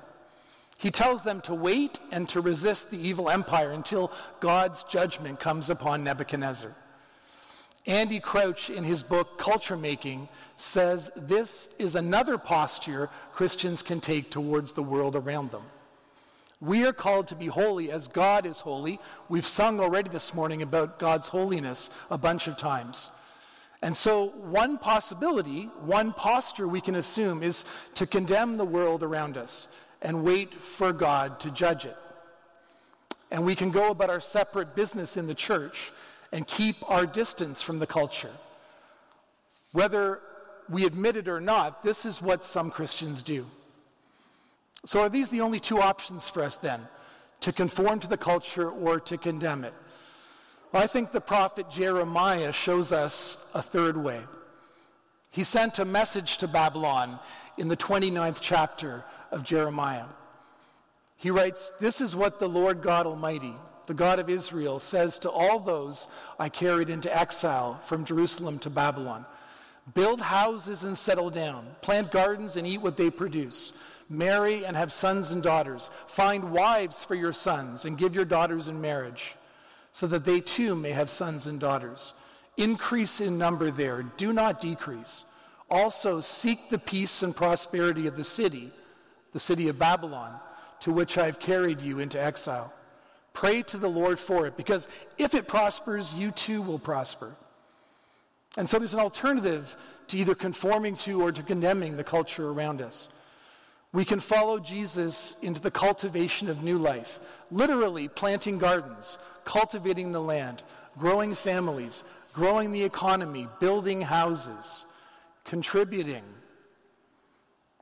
He 0.78 0.90
tells 0.90 1.22
them 1.22 1.42
to 1.42 1.54
wait 1.54 2.00
and 2.12 2.28
to 2.30 2.42
resist 2.42 2.90
the 2.90 3.00
evil 3.00 3.30
empire 3.30 3.72
until 3.72 4.12
God's 4.40 4.84
judgment 4.84 5.40
comes 5.40 5.70
upon 5.70 6.04
Nebuchadnezzar. 6.04 6.76
Andy 7.86 8.20
Crouch, 8.20 8.70
in 8.70 8.84
his 8.84 9.04
book 9.04 9.38
Culture 9.38 9.78
Making, 9.78 10.28
says 10.56 11.12
this 11.16 11.70
is 11.80 11.96
another 11.96 12.38
posture 12.38 13.10
Christians 13.34 13.82
can 13.84 14.02
take 14.02 14.30
towards 14.30 14.74
the 14.74 14.84
world 14.84 15.16
around 15.16 15.52
them. 15.52 15.64
We 16.60 16.86
are 16.86 16.94
called 16.94 17.28
to 17.28 17.36
be 17.36 17.48
holy 17.48 17.92
as 17.92 18.08
God 18.08 18.46
is 18.46 18.60
holy. 18.60 19.00
We've 19.30 19.46
sung 19.46 19.80
already 19.80 20.10
this 20.10 20.34
morning 20.34 20.62
about 20.62 21.00
God's 21.00 21.28
holiness 21.28 21.90
a 22.12 22.20
bunch 22.20 22.48
of 22.48 22.56
times. 22.56 23.10
And 23.82 23.98
so, 23.98 24.28
one 24.28 24.78
possibility, 24.78 25.64
one 25.82 26.14
posture 26.14 26.68
we 26.68 26.82
can 26.82 26.96
assume 26.96 27.42
is 27.42 27.66
to 27.96 28.06
condemn 28.06 28.58
the 28.58 28.66
world 28.66 29.02
around 29.02 29.38
us 29.38 29.68
and 30.02 30.24
wait 30.24 30.54
for 30.54 30.94
God 30.94 31.40
to 31.40 31.50
judge 31.50 31.86
it. 31.86 31.98
And 33.32 33.44
we 33.44 33.56
can 33.56 33.72
go 33.72 33.90
about 33.90 34.10
our 34.10 34.20
separate 34.20 34.76
business 34.76 35.18
in 35.18 35.26
the 35.26 35.34
church 35.34 35.92
and 36.32 36.46
keep 36.46 36.76
our 36.88 37.06
distance 37.06 37.62
from 37.62 37.80
the 37.80 37.88
culture. 37.88 38.32
Whether 39.72 40.20
we 40.70 40.86
admit 40.86 41.18
it 41.18 41.28
or 41.28 41.42
not, 41.42 41.84
this 41.84 42.06
is 42.06 42.22
what 42.22 42.46
some 42.46 42.70
Christians 42.72 43.24
do. 43.24 43.48
So, 44.86 45.02
are 45.02 45.10
these 45.10 45.30
the 45.30 45.42
only 45.42 45.60
two 45.60 45.80
options 45.80 46.28
for 46.28 46.44
us 46.44 46.58
then? 46.58 46.88
To 47.42 47.52
conform 47.52 48.00
to 48.02 48.08
the 48.08 48.18
culture 48.18 48.70
or 48.70 49.00
to 49.00 49.18
condemn 49.18 49.64
it? 49.64 49.74
Well, 50.72 50.84
I 50.84 50.88
think 50.88 51.12
the 51.12 51.22
prophet 51.22 51.70
Jeremiah 51.70 52.54
shows 52.54 52.92
us 52.92 53.38
a 53.54 53.62
third 53.62 53.98
way. 53.98 54.22
He 55.30 55.44
sent 55.44 55.80
a 55.80 55.86
message 55.86 56.38
to 56.38 56.48
Babylon 56.48 57.20
in 57.58 57.68
the 57.68 57.78
29th 57.78 58.38
chapter 58.42 59.04
of 59.32 59.44
Jeremiah. 59.44 60.06
He 61.18 61.32
writes, 61.32 61.72
This 61.80 62.02
is 62.02 62.16
what 62.16 62.40
the 62.40 62.50
Lord 62.50 62.82
God 62.82 63.06
Almighty, 63.06 63.54
the 63.86 63.94
God 63.94 64.20
of 64.20 64.30
Israel, 64.30 64.80
says 64.80 65.20
to 65.20 65.30
all 65.30 65.60
those 65.60 66.08
I 66.40 66.50
carried 66.50 66.90
into 66.90 67.16
exile 67.16 67.80
from 67.86 68.06
Jerusalem 68.06 68.60
to 68.60 68.70
Babylon 68.70 69.26
Build 69.94 70.22
houses 70.22 70.84
and 70.84 70.98
settle 70.98 71.30
down, 71.30 71.68
plant 71.82 72.12
gardens 72.12 72.56
and 72.56 72.68
eat 72.68 72.82
what 72.82 72.98
they 72.98 73.10
produce. 73.10 73.74
Marry 74.10 74.66
and 74.66 74.78
have 74.78 74.94
sons 74.94 75.32
and 75.32 75.42
daughters. 75.42 75.90
Find 76.08 76.52
wives 76.52 77.04
for 77.04 77.16
your 77.16 77.34
sons 77.34 77.86
and 77.86 77.98
give 77.98 78.14
your 78.14 78.26
daughters 78.26 78.68
in 78.68 78.80
marriage, 78.80 79.36
so 79.92 80.08
that 80.08 80.26
they 80.26 80.40
too 80.40 80.76
may 80.76 80.92
have 80.92 81.10
sons 81.10 81.48
and 81.48 81.60
daughters. 81.60 82.14
Increase 82.58 83.22
in 83.22 83.38
number 83.38 83.72
there, 83.72 84.04
do 84.18 84.34
not 84.34 84.62
decrease. 84.62 85.26
Also, 85.70 86.22
seek 86.22 86.70
the 86.70 86.78
peace 86.78 87.24
and 87.24 87.36
prosperity 87.36 88.08
of 88.08 88.18
the 88.18 88.24
city, 88.24 88.72
the 89.32 89.40
city 89.40 89.70
of 89.70 89.80
Babylon, 89.80 90.38
to 90.82 90.92
which 90.92 91.18
I 91.18 91.26
have 91.26 91.40
carried 91.40 91.82
you 91.82 92.00
into 92.00 92.22
exile. 92.22 92.74
Pray 93.34 93.62
to 93.64 93.78
the 93.78 93.90
Lord 93.90 94.20
for 94.20 94.46
it, 94.46 94.58
because 94.58 94.88
if 95.18 95.34
it 95.34 95.48
prospers, 95.48 96.14
you 96.14 96.32
too 96.32 96.62
will 96.62 96.80
prosper. 96.80 97.32
And 98.58 98.70
so 98.70 98.78
there's 98.78 98.94
an 98.94 99.00
alternative 99.00 99.78
to 100.10 100.18
either 100.18 100.36
conforming 100.36 100.96
to 100.98 101.22
or 101.22 101.32
to 101.32 101.42
condemning 101.42 101.96
the 101.96 102.04
culture 102.04 102.50
around 102.50 102.82
us. 102.82 103.08
We 103.94 104.04
can 104.04 104.20
follow 104.20 104.60
Jesus 104.60 105.38
into 105.42 105.62
the 105.62 105.72
cultivation 105.72 106.50
of 106.50 106.64
new 106.64 106.78
life, 106.78 107.20
literally 107.50 108.10
planting 108.10 108.58
gardens, 108.58 109.18
cultivating 109.46 110.12
the 110.12 110.22
land, 110.22 110.64
growing 110.98 111.36
families, 111.36 112.04
growing 112.34 112.72
the 112.72 112.84
economy, 112.84 113.48
building 113.60 114.02
houses, 114.02 114.86
contributing 115.46 116.24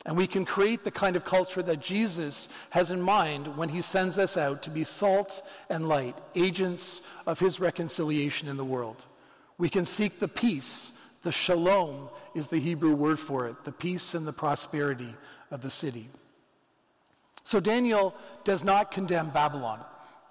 and 0.05 0.15
we 0.15 0.27
can 0.27 0.45
create 0.45 0.83
the 0.83 0.91
kind 0.91 1.15
of 1.15 1.25
culture 1.25 1.61
that 1.61 1.81
Jesus 1.81 2.47
has 2.69 2.91
in 2.91 3.01
mind 3.01 3.57
when 3.57 3.69
he 3.69 3.81
sends 3.81 4.17
us 4.17 4.37
out 4.37 4.63
to 4.63 4.69
be 4.69 4.83
salt 4.83 5.43
and 5.69 5.89
light, 5.89 6.17
agents 6.35 7.01
of 7.27 7.39
his 7.39 7.59
reconciliation 7.59 8.47
in 8.47 8.57
the 8.57 8.63
world. 8.63 9.05
We 9.57 9.69
can 9.69 9.85
seek 9.85 10.19
the 10.19 10.27
peace. 10.27 10.93
The 11.23 11.33
shalom 11.33 12.09
is 12.33 12.47
the 12.47 12.59
Hebrew 12.59 12.95
word 12.95 13.19
for 13.19 13.47
it, 13.47 13.65
the 13.65 13.73
peace 13.73 14.13
and 14.15 14.25
the 14.25 14.31
prosperity 14.31 15.13
of 15.51 15.61
the 15.61 15.69
city. 15.69 16.07
So 17.43 17.59
Daniel 17.59 18.15
does 18.45 18.63
not 18.63 18.91
condemn 18.91 19.29
Babylon, 19.31 19.81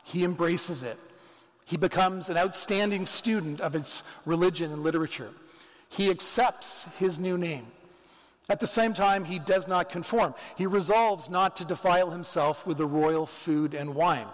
he 0.04 0.24
embraces 0.24 0.82
it. 0.82 0.98
He 1.68 1.76
becomes 1.76 2.30
an 2.30 2.38
outstanding 2.38 3.04
student 3.04 3.60
of 3.60 3.74
its 3.74 4.02
religion 4.24 4.72
and 4.72 4.82
literature. 4.82 5.28
He 5.90 6.08
accepts 6.08 6.86
his 6.98 7.18
new 7.18 7.36
name. 7.36 7.66
At 8.48 8.58
the 8.58 8.66
same 8.66 8.94
time, 8.94 9.26
he 9.26 9.38
does 9.38 9.68
not 9.68 9.90
conform. 9.90 10.34
He 10.56 10.64
resolves 10.64 11.28
not 11.28 11.56
to 11.56 11.66
defile 11.66 12.08
himself 12.10 12.66
with 12.66 12.78
the 12.78 12.86
royal 12.86 13.26
food 13.26 13.74
and 13.74 13.94
wine. 13.94 14.28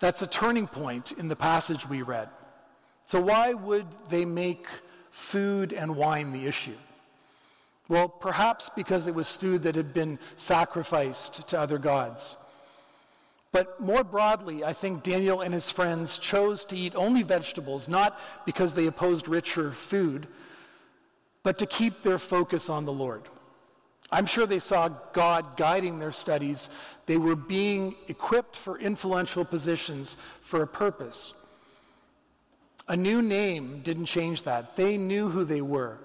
That's 0.00 0.20
a 0.20 0.26
turning 0.26 0.66
point 0.66 1.12
in 1.12 1.28
the 1.28 1.36
passage 1.36 1.88
we 1.88 2.02
read. 2.02 2.28
So, 3.04 3.20
why 3.20 3.52
would 3.52 3.86
they 4.08 4.24
make 4.24 4.66
food 5.12 5.72
and 5.72 5.94
wine 5.94 6.32
the 6.32 6.48
issue? 6.48 6.76
Well, 7.88 8.08
perhaps 8.08 8.68
because 8.74 9.06
it 9.06 9.14
was 9.14 9.36
food 9.36 9.62
that 9.62 9.76
had 9.76 9.94
been 9.94 10.18
sacrificed 10.34 11.48
to 11.50 11.60
other 11.60 11.78
gods. 11.78 12.36
But 13.56 13.80
more 13.80 14.04
broadly, 14.04 14.64
I 14.64 14.74
think 14.74 15.02
Daniel 15.02 15.40
and 15.40 15.54
his 15.54 15.70
friends 15.70 16.18
chose 16.18 16.66
to 16.66 16.76
eat 16.76 16.94
only 16.94 17.22
vegetables, 17.22 17.88
not 17.88 18.20
because 18.44 18.74
they 18.74 18.86
opposed 18.86 19.28
richer 19.28 19.72
food, 19.72 20.28
but 21.42 21.56
to 21.60 21.64
keep 21.64 22.02
their 22.02 22.18
focus 22.18 22.68
on 22.68 22.84
the 22.84 22.92
Lord. 22.92 23.22
I'm 24.12 24.26
sure 24.26 24.44
they 24.44 24.58
saw 24.58 24.88
God 25.14 25.56
guiding 25.56 25.98
their 25.98 26.12
studies. 26.12 26.68
They 27.06 27.16
were 27.16 27.34
being 27.34 27.94
equipped 28.08 28.56
for 28.56 28.78
influential 28.78 29.42
positions 29.42 30.18
for 30.42 30.60
a 30.60 30.66
purpose. 30.66 31.32
A 32.88 32.96
new 32.96 33.22
name 33.22 33.80
didn't 33.82 34.04
change 34.04 34.42
that. 34.42 34.76
They 34.76 34.98
knew 34.98 35.30
who 35.30 35.46
they 35.46 35.62
were. 35.62 35.96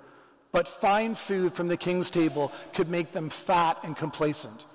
But 0.53 0.69
fine 0.69 1.15
food 1.15 1.51
from 1.51 1.67
the 1.67 1.75
king's 1.75 2.09
table 2.09 2.53
could 2.71 2.87
make 2.87 3.11
them 3.11 3.29
fat 3.29 3.77
and 3.83 3.93
complacent, 3.97 4.67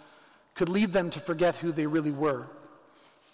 could 0.54 0.68
lead 0.68 0.92
them 0.92 1.08
to 1.08 1.20
forget 1.20 1.56
who 1.56 1.72
they 1.72 1.86
really 1.86 2.12
were. 2.12 2.48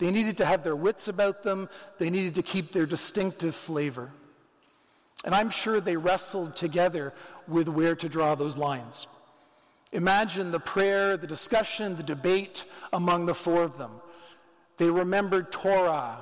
They 0.03 0.11
needed 0.11 0.39
to 0.39 0.45
have 0.45 0.65
their 0.65 0.75
wits 0.75 1.07
about 1.07 1.45
them, 1.45 1.69
they 1.99 2.11
needed 2.11 2.35
to 2.35 2.43
keep 2.43 2.73
their 2.73 2.87
distinctive 2.87 3.55
flavor. 3.55 4.11
And 5.25 5.33
I'm 5.33 5.49
sure 5.49 5.81
they 5.81 5.97
wrestled 5.97 6.57
together 6.57 7.15
with 7.47 7.69
where 7.69 7.95
to 7.95 8.09
draw 8.09 8.35
those 8.35 8.59
lines. 8.59 9.07
Imagine 9.93 10.51
the 10.51 10.59
prayer, 10.59 11.17
the 11.17 11.29
discussion, 11.29 11.95
the 11.95 12.03
debate 12.03 12.65
among 12.93 13.27
the 13.27 13.35
four 13.37 13.63
of 13.63 13.79
them. 13.79 13.93
They 14.77 14.91
remembered 14.91 15.53
Torah, 15.53 16.19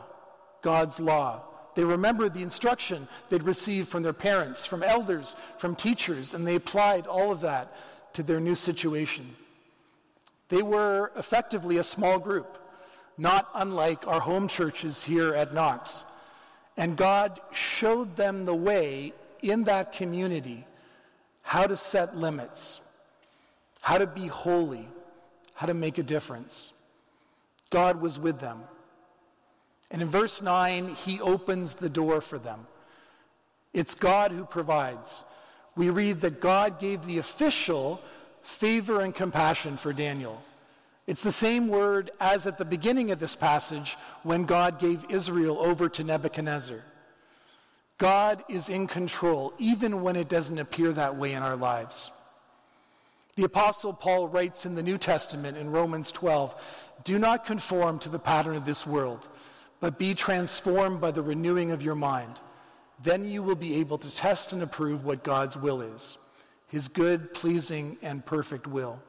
God's 0.60 1.00
law. 1.00 1.44
They 1.74 1.84
remembered 1.84 2.34
the 2.34 2.42
instruction 2.42 3.08
they'd 3.30 3.42
received 3.44 3.88
from 3.88 4.02
their 4.02 4.12
parents, 4.12 4.66
from 4.66 4.82
elders, 4.82 5.36
from 5.56 5.74
teachers, 5.74 6.34
and 6.34 6.46
they 6.46 6.56
applied 6.56 7.06
all 7.06 7.32
of 7.32 7.40
that 7.40 7.74
to 8.12 8.22
their 8.22 8.40
new 8.40 8.56
situation. 8.56 9.34
They 10.50 10.60
were 10.60 11.12
effectively 11.16 11.78
a 11.78 11.82
small 11.82 12.18
group, 12.18 12.58
not 13.20 13.50
unlike 13.54 14.06
our 14.06 14.18
home 14.18 14.48
churches 14.48 15.04
here 15.04 15.34
at 15.34 15.52
Knox. 15.52 16.06
And 16.78 16.96
God 16.96 17.38
showed 17.52 18.16
them 18.16 18.46
the 18.46 18.54
way 18.54 19.12
in 19.42 19.64
that 19.64 19.92
community 19.92 20.66
how 21.42 21.66
to 21.66 21.76
set 21.76 22.16
limits, 22.16 22.80
how 23.82 23.98
to 23.98 24.06
be 24.06 24.26
holy, 24.26 24.88
how 25.54 25.66
to 25.66 25.74
make 25.74 25.98
a 25.98 26.02
difference. 26.02 26.72
God 27.68 28.00
was 28.00 28.18
with 28.18 28.40
them. 28.40 28.62
And 29.90 30.00
in 30.00 30.08
verse 30.08 30.40
9, 30.40 30.94
he 30.94 31.20
opens 31.20 31.74
the 31.74 31.90
door 31.90 32.22
for 32.22 32.38
them. 32.38 32.66
It's 33.74 33.94
God 33.94 34.32
who 34.32 34.46
provides. 34.46 35.24
We 35.76 35.90
read 35.90 36.22
that 36.22 36.40
God 36.40 36.78
gave 36.78 37.04
the 37.04 37.18
official 37.18 38.00
favor 38.40 39.02
and 39.02 39.14
compassion 39.14 39.76
for 39.76 39.92
Daniel. 39.92 40.42
It's 41.10 41.24
the 41.24 41.32
same 41.32 41.66
word 41.66 42.12
as 42.20 42.46
at 42.46 42.56
the 42.56 42.64
beginning 42.64 43.10
of 43.10 43.18
this 43.18 43.34
passage 43.34 43.96
when 44.22 44.44
God 44.44 44.78
gave 44.78 45.04
Israel 45.08 45.58
over 45.58 45.88
to 45.88 46.04
Nebuchadnezzar. 46.04 46.84
God 47.98 48.44
is 48.48 48.68
in 48.68 48.86
control, 48.86 49.52
even 49.58 50.02
when 50.02 50.14
it 50.14 50.28
doesn't 50.28 50.60
appear 50.60 50.92
that 50.92 51.16
way 51.16 51.32
in 51.32 51.42
our 51.42 51.56
lives. 51.56 52.12
The 53.34 53.42
Apostle 53.42 53.92
Paul 53.92 54.28
writes 54.28 54.66
in 54.66 54.76
the 54.76 54.84
New 54.84 54.98
Testament 54.98 55.56
in 55.56 55.72
Romans 55.72 56.12
12 56.12 56.54
Do 57.02 57.18
not 57.18 57.44
conform 57.44 57.98
to 57.98 58.08
the 58.08 58.20
pattern 58.20 58.54
of 58.54 58.64
this 58.64 58.86
world, 58.86 59.28
but 59.80 59.98
be 59.98 60.14
transformed 60.14 61.00
by 61.00 61.10
the 61.10 61.22
renewing 61.22 61.72
of 61.72 61.82
your 61.82 61.96
mind. 61.96 62.38
Then 63.02 63.28
you 63.28 63.42
will 63.42 63.56
be 63.56 63.80
able 63.80 63.98
to 63.98 64.14
test 64.14 64.52
and 64.52 64.62
approve 64.62 65.04
what 65.04 65.24
God's 65.24 65.56
will 65.56 65.80
is, 65.82 66.18
his 66.68 66.86
good, 66.86 67.34
pleasing, 67.34 67.98
and 68.00 68.24
perfect 68.24 68.68
will. 68.68 69.02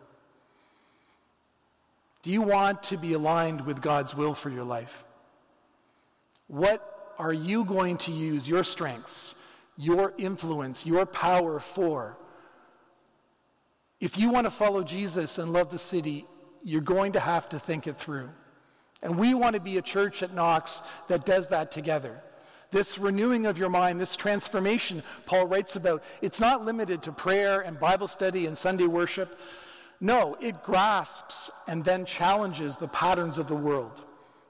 Do 2.22 2.32
you 2.32 2.42
want 2.42 2.84
to 2.84 2.98
be 2.98 3.14
aligned 3.14 3.62
with 3.62 3.82
God's 3.82 4.16
will 4.16 4.34
for 4.34 4.50
your 4.50 4.64
life? 4.64 5.06
What 6.48 7.14
are 7.18 7.34
you 7.34 7.64
going 7.64 7.98
to 8.00 8.12
use 8.12 8.48
your 8.48 8.64
strengths, 8.64 9.36
your 9.78 10.14
influence, 10.18 10.86
your 10.86 11.06
power 11.06 11.60
for? 11.60 12.18
If 14.00 14.18
you 14.18 14.30
want 14.30 14.46
to 14.46 14.52
follow 14.52 14.84
Jesus 14.84 15.38
and 15.38 15.54
love 15.54 15.70
the 15.70 15.80
city, 15.80 16.26
you're 16.64 16.82
going 16.82 17.14
to 17.14 17.20
have 17.20 17.50
to 17.50 17.60
think 17.60 17.88
it 17.88 17.98
through. 17.98 18.30
And 19.04 19.18
we 19.18 19.34
want 19.34 19.56
to 19.56 19.62
be 19.62 19.78
a 19.78 19.82
church 19.82 20.22
at 20.22 20.34
Knox 20.34 20.82
that 21.08 21.26
does 21.26 21.48
that 21.48 21.72
together. 21.72 22.22
This 22.70 22.98
renewing 22.98 23.46
of 23.46 23.58
your 23.58 23.70
mind, 23.70 24.00
this 24.00 24.16
transformation 24.16 25.04
Paul 25.26 25.48
writes 25.48 25.76
about, 25.76 26.04
it's 26.22 26.40
not 26.40 26.66
limited 26.66 27.04
to 27.04 27.12
prayer 27.12 27.62
and 27.62 27.80
Bible 27.80 28.08
study 28.08 28.46
and 28.46 28.58
Sunday 28.58 28.88
worship. 28.88 29.40
No, 30.04 30.36
it 30.42 30.64
grasps 30.64 31.52
and 31.68 31.86
then 31.86 32.06
challenges 32.06 32.76
the 32.76 32.88
patterns 32.88 33.38
of 33.38 33.48
the 33.48 33.56
world. 33.56 34.04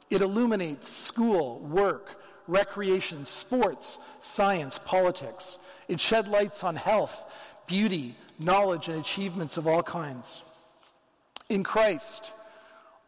It 0.10 0.22
illuminates 0.22 0.88
school, 0.88 1.60
work, 1.60 2.22
recreation, 2.48 3.26
sports, 3.26 4.00
science, 4.20 4.80
politics. 4.80 5.58
It 5.90 6.00
shed 6.00 6.30
lights 6.30 6.64
on 6.64 6.78
health, 6.78 7.26
beauty, 7.68 8.16
knowledge, 8.40 8.88
and 8.88 8.98
achievements 8.98 9.58
of 9.58 9.68
all 9.68 9.84
kinds. 9.84 10.44
In 11.50 11.64
Christ, 11.64 12.34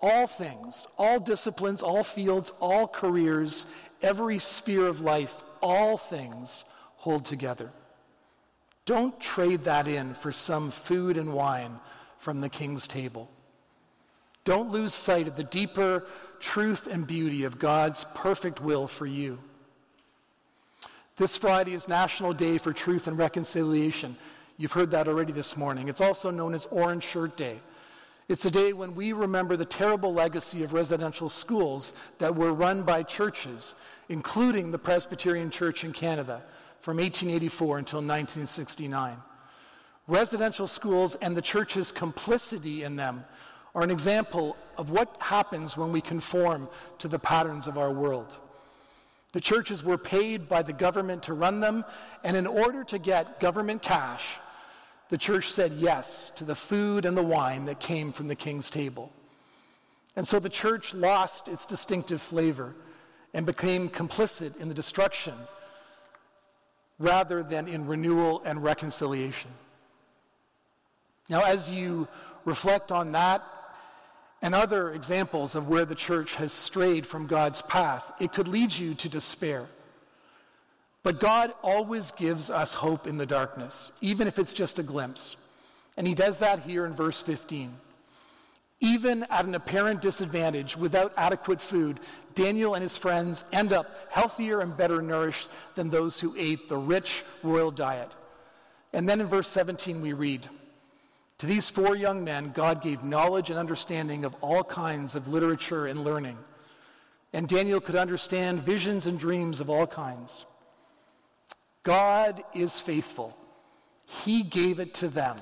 all 0.02 0.28
things, 0.28 0.86
all 0.98 1.22
disciplines, 1.22 1.82
all 1.82 2.04
fields, 2.04 2.52
all 2.60 2.90
careers, 2.90 3.66
every 4.02 4.38
sphere 4.38 4.88
of 4.88 5.00
life, 5.00 5.44
all 5.62 5.98
things 5.98 6.66
hold 6.98 7.24
together. 7.24 7.72
Don't 8.86 9.18
trade 9.18 9.64
that 9.64 9.88
in 9.88 10.14
for 10.14 10.34
some 10.34 10.72
food 10.72 11.18
and 11.18 11.34
wine 11.34 11.80
from 12.24 12.40
the 12.40 12.48
king's 12.48 12.88
table. 12.88 13.30
Don't 14.46 14.72
lose 14.72 14.94
sight 14.94 15.28
of 15.28 15.36
the 15.36 15.44
deeper 15.44 16.06
truth 16.40 16.88
and 16.88 17.06
beauty 17.06 17.44
of 17.44 17.60
God's 17.60 18.06
perfect 18.16 18.62
will 18.62 18.88
for 18.88 19.06
you. 19.06 19.40
This 21.18 21.36
Friday 21.36 21.74
is 21.74 21.90
National 21.90 22.34
Day 22.34 22.58
for 22.58 22.72
Truth 22.72 23.08
and 23.08 23.18
Reconciliation. 23.18 24.16
You've 24.56 24.72
heard 24.72 24.92
that 24.92 25.10
already 25.10 25.34
this 25.34 25.58
morning. 25.58 25.90
It's 25.90 26.00
also 26.00 26.32
known 26.32 26.54
as 26.54 26.66
Orange 26.68 27.04
Shirt 27.04 27.36
Day. 27.36 27.60
It's 28.30 28.46
a 28.46 28.52
day 28.52 28.72
when 28.72 28.96
we 28.96 29.12
remember 29.12 29.58
the 29.58 29.66
terrible 29.66 30.14
legacy 30.14 30.64
of 30.64 30.72
residential 30.72 31.28
schools 31.28 31.92
that 32.20 32.34
were 32.34 32.54
run 32.54 32.84
by 32.84 33.04
churches, 33.04 33.76
including 34.08 34.72
the 34.72 34.80
Presbyterian 34.80 35.52
Church 35.52 35.84
in 35.84 35.92
Canada 35.92 36.42
from 36.80 36.98
1884 36.98 37.80
until 37.80 37.98
1969. 37.98 39.18
Residential 40.08 40.68
schools 40.68 41.16
and 41.16 41.36
the 41.36 41.42
church's 41.42 41.92
complicity 41.92 42.84
in 42.84 42.96
them 42.96 43.24
are 43.74 43.84
an 43.84 43.92
example 43.92 44.58
of 44.78 44.92
what 44.92 45.16
happens 45.20 45.78
when 45.78 45.92
we 45.92 46.02
conform 46.02 46.68
to 47.00 47.08
the 47.08 47.20
patterns 47.20 47.68
of 47.68 47.78
our 47.78 47.92
world. 47.92 48.38
The 49.32 49.42
churches 49.42 49.84
were 49.84 49.98
paid 49.98 50.48
by 50.48 50.62
the 50.62 50.74
government 50.74 51.24
to 51.24 51.34
run 51.34 51.60
them, 51.60 51.86
and 52.24 52.38
in 52.38 52.46
order 52.46 52.84
to 52.84 53.00
get 53.00 53.40
government 53.40 53.82
cash, 53.82 54.40
the 55.10 55.18
church 55.18 55.52
said 55.52 55.74
yes 55.74 56.32
to 56.36 56.44
the 56.44 56.56
food 56.56 57.06
and 57.06 57.18
the 57.18 57.24
wine 57.24 57.66
that 57.66 57.80
came 57.80 58.12
from 58.12 58.28
the 58.28 58.36
king's 58.36 58.70
table. 58.70 59.12
And 60.16 60.28
so 60.28 60.40
the 60.40 60.50
church 60.50 60.94
lost 60.94 61.48
its 61.48 61.66
distinctive 61.66 62.22
flavor 62.22 62.76
and 63.34 63.46
became 63.46 63.90
complicit 63.90 64.58
in 64.58 64.68
the 64.68 64.74
destruction 64.76 65.34
rather 67.00 67.42
than 67.42 67.68
in 67.68 67.88
renewal 67.88 68.42
and 68.46 68.64
reconciliation. 68.64 69.50
Now, 71.34 71.46
as 71.46 71.72
you 71.72 72.08
reflect 72.46 72.92
on 72.92 73.14
that 73.14 73.44
and 74.44 74.54
other 74.54 74.94
examples 74.94 75.56
of 75.56 75.68
where 75.68 75.84
the 75.84 75.96
church 75.96 76.36
has 76.36 76.54
strayed 76.54 77.08
from 77.08 77.26
God's 77.26 77.64
path, 77.64 78.12
it 78.20 78.32
could 78.32 78.48
lead 78.48 78.72
you 78.72 78.94
to 78.94 79.10
despair. 79.10 79.66
But 81.02 81.20
God 81.20 81.52
always 81.64 82.12
gives 82.12 82.52
us 82.52 82.76
hope 82.76 83.08
in 83.08 83.18
the 83.18 83.26
darkness, 83.26 83.92
even 84.00 84.28
if 84.28 84.38
it's 84.38 84.54
just 84.54 84.78
a 84.78 84.84
glimpse. 84.84 85.36
And 85.98 86.06
he 86.06 86.14
does 86.14 86.38
that 86.38 86.60
here 86.60 86.86
in 86.86 86.94
verse 86.94 87.24
15. 87.24 87.74
Even 88.80 89.24
at 89.24 89.46
an 89.46 89.56
apparent 89.56 90.04
disadvantage, 90.04 90.78
without 90.78 91.14
adequate 91.18 91.62
food, 91.62 92.00
Daniel 92.36 92.76
and 92.76 92.84
his 92.84 92.96
friends 92.96 93.44
end 93.52 93.74
up 93.74 93.90
healthier 94.12 94.60
and 94.60 94.78
better 94.78 95.02
nourished 95.02 95.50
than 95.74 95.90
those 95.90 96.20
who 96.20 96.36
ate 96.38 96.70
the 96.70 96.78
rich 96.78 97.24
royal 97.42 97.72
diet. 97.72 98.16
And 98.94 99.10
then 99.10 99.20
in 99.20 99.26
verse 99.26 99.48
17 99.48 100.00
we 100.00 100.14
read 100.14 100.48
To 101.44 101.48
these 101.48 101.70
four 101.70 101.94
young 101.94 102.24
men, 102.24 102.54
God 102.56 102.82
gave 102.82 103.04
knowledge 103.04 103.50
and 103.50 103.60
understanding 103.60 104.24
of 104.24 104.34
all 104.40 104.64
kinds 104.64 105.14
of 105.14 105.28
literature 105.28 105.88
and 105.88 106.06
learning. 106.06 106.38
And 107.34 107.50
Daniel 107.50 107.82
could 107.82 107.98
understand 107.98 108.62
visions 108.62 109.08
and 109.08 109.20
dreams 109.20 109.60
of 109.60 109.70
all 109.70 109.86
kinds. 109.86 110.46
God 111.84 112.46
is 112.54 112.80
faithful. 112.80 113.38
He 114.08 114.44
gave 114.44 114.80
it 114.80 114.94
to 114.94 115.10
them. 115.10 115.36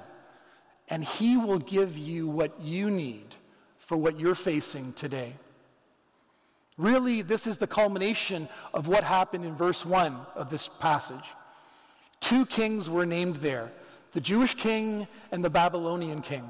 And 0.90 1.04
He 1.04 1.38
will 1.38 1.60
give 1.60 1.96
you 2.00 2.28
what 2.28 2.60
you 2.60 2.90
need 2.90 3.36
for 3.78 3.96
what 3.96 4.20
you're 4.20 4.34
facing 4.34 4.94
today. 4.94 5.36
Really, 6.80 7.22
this 7.22 7.46
is 7.46 7.60
the 7.60 7.68
culmination 7.68 8.50
of 8.74 8.88
what 8.88 9.04
happened 9.04 9.46
in 9.46 9.56
verse 9.56 9.86
1 9.86 10.18
of 10.34 10.50
this 10.50 10.68
passage. 10.68 11.30
Two 12.22 12.48
kings 12.48 12.90
were 12.90 13.06
named 13.06 13.36
there 13.36 13.72
the 14.12 14.22
Jewish 14.22 14.56
king 14.56 15.08
and 15.32 15.44
the 15.44 15.50
Babylonian 15.50 16.22
king. 16.22 16.50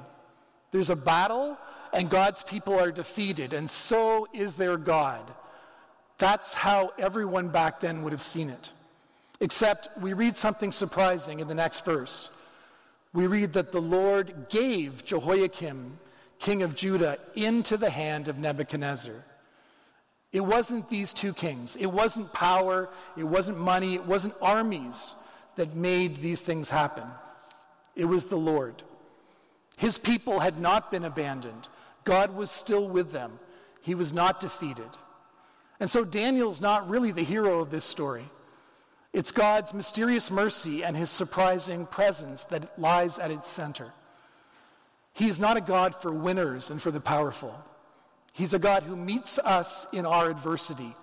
There's 0.72 0.90
a 0.90 0.96
battle, 0.96 1.58
and 1.94 2.10
God's 2.10 2.44
people 2.44 2.80
are 2.80 2.92
defeated, 2.92 3.54
and 3.54 3.70
so 3.70 4.28
is 4.34 4.56
their 4.56 4.78
God. 4.78 5.32
That's 6.18 6.54
how 6.54 6.94
everyone 6.98 7.50
back 7.50 7.80
then 7.80 8.04
would 8.04 8.14
have 8.14 8.22
seen 8.22 8.50
it. 8.50 8.72
Except 9.40 9.90
we 10.00 10.14
read 10.14 10.38
something 10.38 10.72
surprising 10.72 11.40
in 11.40 11.48
the 11.48 11.56
next 11.56 11.84
verse. 11.84 12.30
We 13.14 13.28
read 13.28 13.54
that 13.54 13.72
the 13.72 13.82
Lord 13.82 14.48
gave 14.50 15.04
Jehoiakim, 15.04 16.00
king 16.40 16.64
of 16.64 16.76
Judah, 16.76 17.18
into 17.36 17.76
the 17.76 17.90
hand 17.90 18.28
of 18.28 18.38
Nebuchadnezzar. 18.38 19.26
It 20.32 20.42
wasn't 20.42 20.88
these 20.88 21.12
two 21.12 21.34
kings. 21.34 21.76
It 21.76 21.88
wasn't 21.88 22.32
power. 22.32 22.90
It 23.18 23.24
wasn't 23.24 23.58
money. 23.58 23.96
It 23.96 24.06
wasn't 24.06 24.36
armies 24.42 25.16
that 25.56 25.76
made 25.76 26.22
these 26.22 26.40
things 26.40 26.70
happen. 26.70 27.04
It 27.96 28.06
was 28.06 28.26
the 28.28 28.38
Lord. 28.38 28.84
His 29.78 29.98
people 29.98 30.40
had 30.40 30.60
not 30.60 30.92
been 30.92 31.06
abandoned. 31.06 31.68
God 32.04 32.36
was 32.36 32.52
still 32.52 32.88
with 32.88 33.12
them. 33.12 33.40
He 33.82 33.96
was 33.96 34.14
not 34.14 34.40
defeated. 34.40 34.90
And 35.80 35.90
so 35.90 36.06
Daniel's 36.06 36.62
not 36.62 36.90
really 36.90 37.12
the 37.12 37.24
hero 37.24 37.60
of 37.60 37.72
this 37.72 37.86
story. 37.86 38.26
It's 39.14 39.32
God's 39.32 39.74
mysterious 39.74 40.32
mercy 40.32 40.84
and 40.84 40.96
his 40.96 41.10
surprising 41.10 41.86
presence 41.86 42.44
that 42.46 42.80
lies 42.80 43.18
at 43.18 43.32
its 43.32 43.50
center. 43.50 43.92
He 45.14 45.28
is 45.28 45.40
not 45.40 45.58
a 45.58 45.62
God 45.62 45.96
for 45.96 46.12
winners 46.12 46.72
and 46.72 46.82
for 46.82 46.92
the 46.92 47.02
powerful. 47.02 47.54
He's 48.34 48.54
a 48.54 48.60
God 48.60 48.84
who 48.84 48.96
meets 48.96 49.40
us 49.40 49.86
in 49.92 50.06
our 50.06 50.30
adversity 50.30 50.96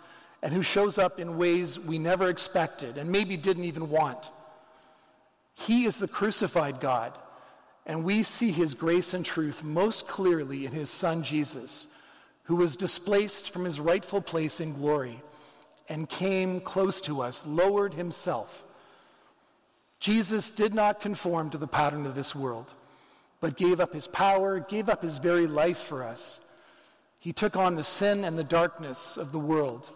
and 0.43 0.53
who 0.53 0.63
shows 0.63 0.97
up 0.97 1.21
in 1.21 1.37
ways 1.37 1.79
we 1.79 1.99
never 1.99 2.29
expected 2.29 2.97
and 2.97 3.11
maybe 3.11 3.37
didn't 3.37 3.65
even 3.65 3.91
want. 3.91 4.31
He 5.59 5.87
is 5.87 5.97
the 5.97 6.07
crucified 6.07 6.81
God, 6.81 7.19
and 7.85 8.05
we 8.05 8.23
see 8.23 8.53
his 8.53 8.75
grace 8.75 9.13
and 9.13 9.25
truth 9.25 9.65
most 9.65 10.07
clearly 10.07 10.67
in 10.67 10.73
his 10.73 10.89
son 10.89 11.25
Jesus, 11.25 11.89
who 12.45 12.55
was 12.55 12.77
displaced 12.77 13.51
from 13.51 13.65
his 13.65 13.81
rightful 13.81 14.23
place 14.23 14.61
in 14.61 14.73
glory 14.73 15.21
and 15.89 16.09
came 16.09 16.61
close 16.61 17.01
to 17.03 17.23
us, 17.23 17.45
lowered 17.45 17.95
himself. 17.95 18.65
Jesus 19.99 20.51
did 20.51 20.75
not 20.75 21.01
conform 21.01 21.51
to 21.51 21.59
the 21.59 21.67
pattern 21.67 22.07
of 22.07 22.15
this 22.15 22.37
world, 22.37 22.73
but 23.41 23.57
gave 23.57 23.81
up 23.81 23.93
his 23.93 24.07
power, 24.07 24.61
gave 24.61 24.89
up 24.89 25.03
his 25.03 25.19
very 25.19 25.49
life 25.49 25.79
for 25.79 26.05
us. 26.05 26.39
He 27.19 27.33
took 27.33 27.57
on 27.57 27.75
the 27.75 27.85
sin 27.85 28.25
and 28.25 28.39
the 28.39 28.45
darkness 28.45 29.17
of 29.17 29.33
the 29.33 29.41
world. 29.41 29.91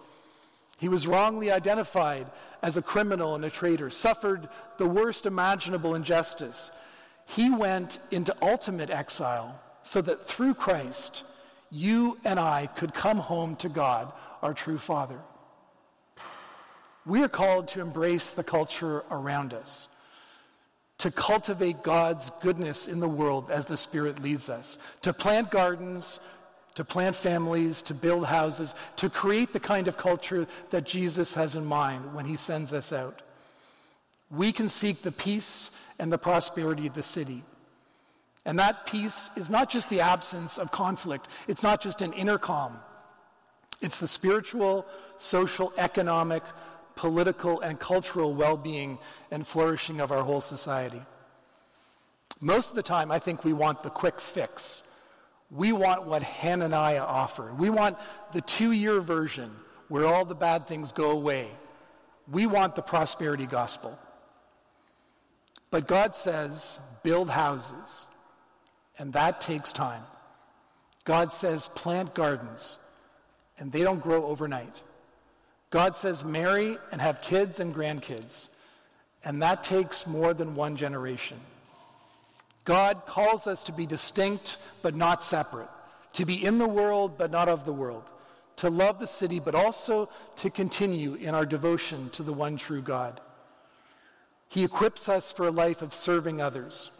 He 0.82 0.88
was 0.88 1.06
wrongly 1.06 1.52
identified 1.52 2.26
as 2.60 2.76
a 2.76 2.82
criminal 2.82 3.36
and 3.36 3.44
a 3.44 3.50
traitor, 3.50 3.88
suffered 3.88 4.48
the 4.78 4.88
worst 4.88 5.26
imaginable 5.26 5.94
injustice. 5.94 6.72
He 7.24 7.50
went 7.50 8.00
into 8.10 8.34
ultimate 8.42 8.90
exile 8.90 9.60
so 9.84 10.02
that 10.02 10.24
through 10.24 10.54
Christ, 10.54 11.22
you 11.70 12.18
and 12.24 12.40
I 12.40 12.66
could 12.66 12.94
come 12.94 13.18
home 13.18 13.54
to 13.56 13.68
God, 13.68 14.12
our 14.42 14.54
true 14.54 14.76
Father. 14.76 15.20
We 17.06 17.22
are 17.22 17.28
called 17.28 17.68
to 17.68 17.80
embrace 17.80 18.30
the 18.30 18.42
culture 18.42 19.04
around 19.08 19.54
us, 19.54 19.88
to 20.98 21.12
cultivate 21.12 21.84
God's 21.84 22.32
goodness 22.40 22.88
in 22.88 22.98
the 22.98 23.08
world 23.08 23.52
as 23.52 23.66
the 23.66 23.76
Spirit 23.76 24.20
leads 24.20 24.50
us, 24.50 24.78
to 25.02 25.12
plant 25.12 25.52
gardens, 25.52 26.18
to 26.74 26.84
plant 26.84 27.14
families, 27.14 27.82
to 27.82 27.94
build 27.94 28.26
houses, 28.26 28.74
to 28.96 29.10
create 29.10 29.52
the 29.52 29.60
kind 29.60 29.88
of 29.88 29.96
culture 29.96 30.46
that 30.70 30.84
Jesus 30.84 31.34
has 31.34 31.54
in 31.54 31.64
mind 31.64 32.14
when 32.14 32.24
he 32.24 32.36
sends 32.36 32.72
us 32.72 32.92
out. 32.92 33.22
We 34.30 34.52
can 34.52 34.68
seek 34.68 35.02
the 35.02 35.12
peace 35.12 35.70
and 35.98 36.12
the 36.12 36.18
prosperity 36.18 36.86
of 36.86 36.94
the 36.94 37.02
city. 37.02 37.44
And 38.44 38.58
that 38.58 38.86
peace 38.86 39.30
is 39.36 39.50
not 39.50 39.70
just 39.70 39.88
the 39.90 40.00
absence 40.00 40.58
of 40.58 40.72
conflict, 40.72 41.28
it's 41.46 41.62
not 41.62 41.80
just 41.80 42.02
an 42.02 42.12
inner 42.14 42.38
calm. 42.38 42.78
It's 43.80 43.98
the 43.98 44.08
spiritual, 44.08 44.86
social, 45.18 45.72
economic, 45.76 46.42
political, 46.94 47.60
and 47.60 47.78
cultural 47.78 48.34
well 48.34 48.56
being 48.56 48.98
and 49.30 49.46
flourishing 49.46 50.00
of 50.00 50.12
our 50.12 50.22
whole 50.22 50.40
society. 50.40 51.02
Most 52.40 52.70
of 52.70 52.76
the 52.76 52.82
time, 52.82 53.10
I 53.10 53.18
think 53.18 53.44
we 53.44 53.52
want 53.52 53.82
the 53.82 53.90
quick 53.90 54.20
fix. 54.20 54.82
We 55.54 55.72
want 55.72 56.06
what 56.06 56.22
Hananiah 56.22 57.02
offered. 57.04 57.58
We 57.58 57.68
want 57.68 57.98
the 58.32 58.40
two 58.40 58.72
year 58.72 59.00
version 59.00 59.50
where 59.88 60.06
all 60.06 60.24
the 60.24 60.34
bad 60.34 60.66
things 60.66 60.92
go 60.92 61.10
away. 61.10 61.48
We 62.30 62.46
want 62.46 62.74
the 62.74 62.82
prosperity 62.82 63.46
gospel. 63.46 63.98
But 65.70 65.86
God 65.86 66.16
says, 66.16 66.78
build 67.02 67.28
houses, 67.28 68.06
and 68.98 69.12
that 69.12 69.40
takes 69.40 69.72
time. 69.72 70.02
God 71.04 71.32
says, 71.32 71.68
plant 71.68 72.14
gardens, 72.14 72.78
and 73.58 73.72
they 73.72 73.82
don't 73.82 74.02
grow 74.02 74.24
overnight. 74.26 74.82
God 75.70 75.96
says, 75.96 76.24
marry 76.24 76.78
and 76.92 77.00
have 77.00 77.20
kids 77.20 77.60
and 77.60 77.74
grandkids, 77.74 78.48
and 79.24 79.42
that 79.42 79.64
takes 79.64 80.06
more 80.06 80.32
than 80.32 80.54
one 80.54 80.76
generation. 80.76 81.40
God 82.64 83.06
calls 83.06 83.46
us 83.46 83.62
to 83.64 83.72
be 83.72 83.86
distinct 83.86 84.58
but 84.82 84.94
not 84.94 85.24
separate, 85.24 85.68
to 86.14 86.24
be 86.24 86.44
in 86.44 86.58
the 86.58 86.68
world 86.68 87.18
but 87.18 87.30
not 87.30 87.48
of 87.48 87.64
the 87.64 87.72
world, 87.72 88.12
to 88.56 88.70
love 88.70 88.98
the 88.98 89.06
city 89.06 89.40
but 89.40 89.54
also 89.54 90.08
to 90.36 90.50
continue 90.50 91.14
in 91.14 91.34
our 91.34 91.46
devotion 91.46 92.10
to 92.10 92.22
the 92.22 92.32
one 92.32 92.56
true 92.56 92.82
God. 92.82 93.20
He 94.48 94.64
equips 94.64 95.08
us 95.08 95.32
for 95.32 95.46
a 95.46 95.50
life 95.50 95.82
of 95.82 95.94
serving 95.94 96.40
others. 96.40 96.90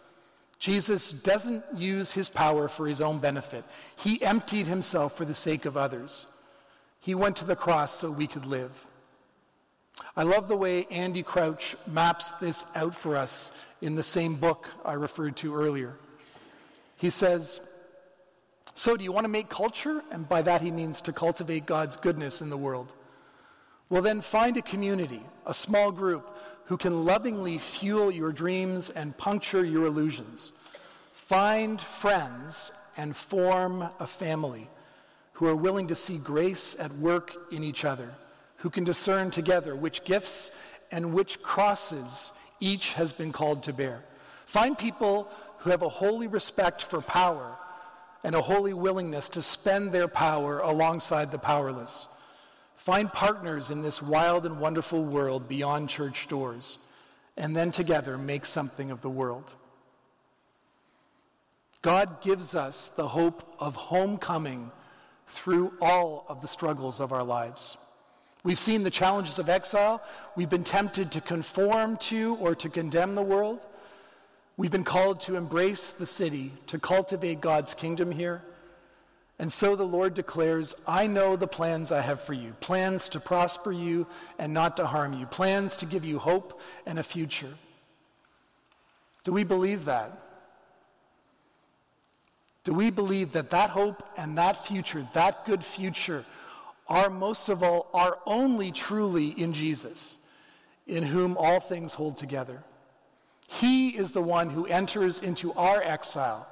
Jesus 0.59 1.13
doesn't 1.13 1.65
use 1.75 2.13
his 2.13 2.29
power 2.29 2.69
for 2.69 2.87
his 2.87 3.01
own 3.01 3.19
benefit. 3.19 3.65
He 3.97 4.23
emptied 4.23 4.67
himself 4.67 5.17
for 5.17 5.25
the 5.25 5.35
sake 5.35 5.65
of 5.65 5.77
others. 5.77 6.27
He 7.01 7.15
went 7.15 7.37
to 7.37 7.45
the 7.45 7.57
cross 7.57 7.93
so 7.93 8.11
we 8.11 8.27
could 8.27 8.47
live. 8.47 8.87
I 10.17 10.23
love 10.23 10.49
the 10.49 10.57
way 10.57 10.87
Andy 10.91 11.23
Crouch 11.23 11.77
maps 11.87 12.31
this 12.41 12.65
out 12.75 12.95
for 12.95 13.17
us 13.17 13.51
in 13.81 13.95
the 13.95 14.03
same 14.03 14.37
book 14.37 14.69
I 14.85 14.95
referred 14.95 15.37
to 15.39 15.55
earlier. 15.55 15.95
He 16.97 17.11
says, 17.11 17.61
So, 18.75 18.97
do 18.97 19.05
you 19.05 19.13
want 19.13 19.25
to 19.25 19.31
make 19.31 19.49
culture? 19.49 20.03
And 20.11 20.29
by 20.29 20.43
that 20.43 20.61
he 20.61 20.71
means 20.71 21.01
to 21.03 21.13
cultivate 21.13 21.67
God's 21.67 21.97
goodness 21.97 22.43
in 22.43 22.51
the 22.51 22.57
world. 22.57 22.93
Well, 23.89 24.03
then 24.03 24.21
find 24.21 24.57
a 24.57 24.63
community, 24.63 25.23
a 25.47 25.53
small 25.53 25.93
group, 25.93 26.37
who 26.67 26.77
can 26.77 27.05
lovingly 27.05 27.59
fuel 27.59 28.11
your 28.11 28.33
dreams 28.33 28.89
and 28.89 29.17
puncture 29.19 29.65
your 29.65 29.85
illusions. 29.85 30.53
Find 31.13 31.81
friends 31.81 32.73
and 32.97 33.17
form 33.17 33.89
a 33.99 34.07
family 34.07 34.71
who 35.35 35.47
are 35.47 35.57
willing 35.57 35.89
to 35.89 35.95
see 35.95 36.19
grace 36.19 36.77
at 36.79 36.93
work 36.99 37.53
in 37.53 37.65
each 37.65 37.85
other, 37.85 38.15
who 38.63 38.71
can 38.71 38.85
discern 38.85 39.29
together 39.29 39.75
which 39.75 40.05
gifts 40.05 40.53
and 40.93 41.13
which 41.13 41.43
crosses 41.43 42.31
each 42.61 42.93
has 42.93 43.13
been 43.13 43.33
called 43.33 43.65
to 43.65 43.73
bear. 43.73 44.05
Find 44.47 44.79
people 44.79 45.29
who 45.59 45.71
have 45.71 45.83
a 45.83 45.89
holy 45.89 46.29
respect 46.29 46.85
for 46.85 47.01
power 47.01 47.57
and 48.23 48.37
a 48.37 48.41
holy 48.41 48.73
willingness 48.73 49.29
to 49.31 49.43
spend 49.43 49.91
their 49.91 50.07
power 50.07 50.61
alongside 50.61 51.33
the 51.33 51.41
powerless. 51.41 52.07
Find 52.77 53.13
partners 53.13 53.73
in 53.73 53.83
this 53.83 54.01
wild 54.01 54.47
and 54.47 54.61
wonderful 54.61 55.03
world 55.03 55.49
beyond 55.49 55.89
church 55.89 56.29
doors, 56.29 56.79
and 57.37 57.57
then 57.57 57.73
together 57.73 58.17
make 58.17 58.47
something 58.47 58.93
of 58.93 59.01
the 59.01 59.11
world. 59.11 59.55
God 61.81 62.23
gives 62.23 62.55
us 62.55 62.93
the 62.95 63.09
hope 63.09 63.57
of 63.59 63.75
homecoming 63.75 64.71
through 65.27 65.73
all 65.81 66.27
of 66.29 66.41
the 66.41 66.49
struggles 66.49 67.01
of 67.01 67.13
our 67.13 67.25
lives. 67.25 67.77
We've 68.45 68.59
seen 68.59 68.83
the 68.83 68.91
challenges 68.91 69.39
of 69.39 69.49
exile. 69.49 70.03
We've 70.35 70.51
been 70.51 70.65
tempted 70.65 71.13
to 71.13 71.21
conform 71.21 71.97
to 71.99 72.37
or 72.37 72.55
to 72.57 72.69
condemn 72.69 73.15
the 73.15 73.23
world. 73.23 73.65
We've 74.57 74.71
been 74.71 74.85
called 74.85 75.21
to 75.21 75.37
embrace 75.37 75.91
the 75.91 76.07
city, 76.07 76.53
to 76.67 76.79
cultivate 76.79 77.41
God's 77.41 77.75
kingdom 77.75 78.11
here. 78.11 78.43
And 79.39 79.53
so 79.53 79.77
the 79.77 79.87
Lord 79.87 80.15
declares, 80.15 80.75
I 80.87 81.07
know 81.07 81.37
the 81.37 81.47
plans 81.47 81.91
I 81.91 82.01
have 82.01 82.21
for 82.21 82.33
you 82.33 82.53
plans 82.61 83.09
to 83.11 83.21
prosper 83.21 83.73
you 83.73 84.07
and 84.39 84.53
not 84.53 84.77
to 84.77 84.87
harm 84.87 85.15
you, 85.15 85.27
plans 85.27 85.77
to 85.79 85.87
give 85.87 86.05
you 86.05 86.19
hope 86.19 86.61
and 86.87 86.99
a 86.99 87.03
future. 87.03 87.55
Do 89.25 89.33
we 89.33 89.45
believe 89.45 89.87
that? 89.87 90.19
Do 92.65 92.73
we 92.73 92.91
believe 92.91 93.33
that 93.33 93.51
that 93.51 93.71
hope 93.71 94.05
and 94.17 94.39
that 94.39 94.65
future, 94.65 95.07
that 95.15 95.45
good 95.45 95.65
future, 95.65 96.25
are 96.89 97.11
most 97.11 97.49
of 97.49 97.63
all, 97.63 97.89
are 97.95 98.19
only 98.27 98.73
truly 98.73 99.29
in 99.29 99.53
Jesus, 99.53 100.19
in 100.87 101.03
whom 101.03 101.37
all 101.37 101.61
things 101.61 101.95
hold 101.95 102.17
together? 102.17 102.63
He 103.49 103.91
is 103.91 104.13
the 104.13 104.23
one 104.23 104.51
who 104.51 104.67
enters 104.67 105.21
into 105.21 105.53
our 105.53 105.83
exile, 105.83 106.49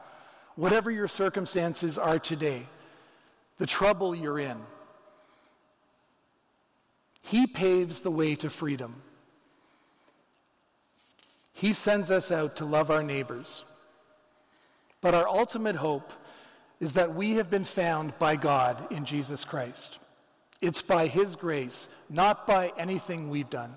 whatever 0.57 0.91
your 0.91 1.09
circumstances 1.09 1.99
are 1.99 2.19
today, 2.19 2.67
the 3.59 3.67
trouble 3.67 4.15
you're 4.15 4.39
in. 4.39 4.59
He 7.23 7.47
paves 7.47 8.01
the 8.01 8.11
way 8.11 8.35
to 8.37 8.51
freedom. 8.51 9.03
He 11.53 11.73
sends 11.73 12.11
us 12.11 12.31
out 12.31 12.57
to 12.57 12.65
love 12.65 12.91
our 12.91 13.03
neighbors. 13.03 13.65
But 15.01 15.15
our 15.15 15.29
ultimate 15.29 15.77
hope 15.77 16.13
is 16.81 16.95
that 16.95 17.15
we 17.15 17.33
have 17.35 17.51
been 17.51 17.65
found 17.65 18.19
by 18.19 18.37
God 18.37 18.91
in 18.91 19.05
Jesus 19.05 19.45
Christ. 19.45 19.99
It's 20.61 20.83
by 20.83 21.07
His 21.07 21.37
grace, 21.37 21.89
not 22.09 22.47
by 22.47 22.73
anything 22.77 23.31
we've 23.31 23.51
done. 23.51 23.77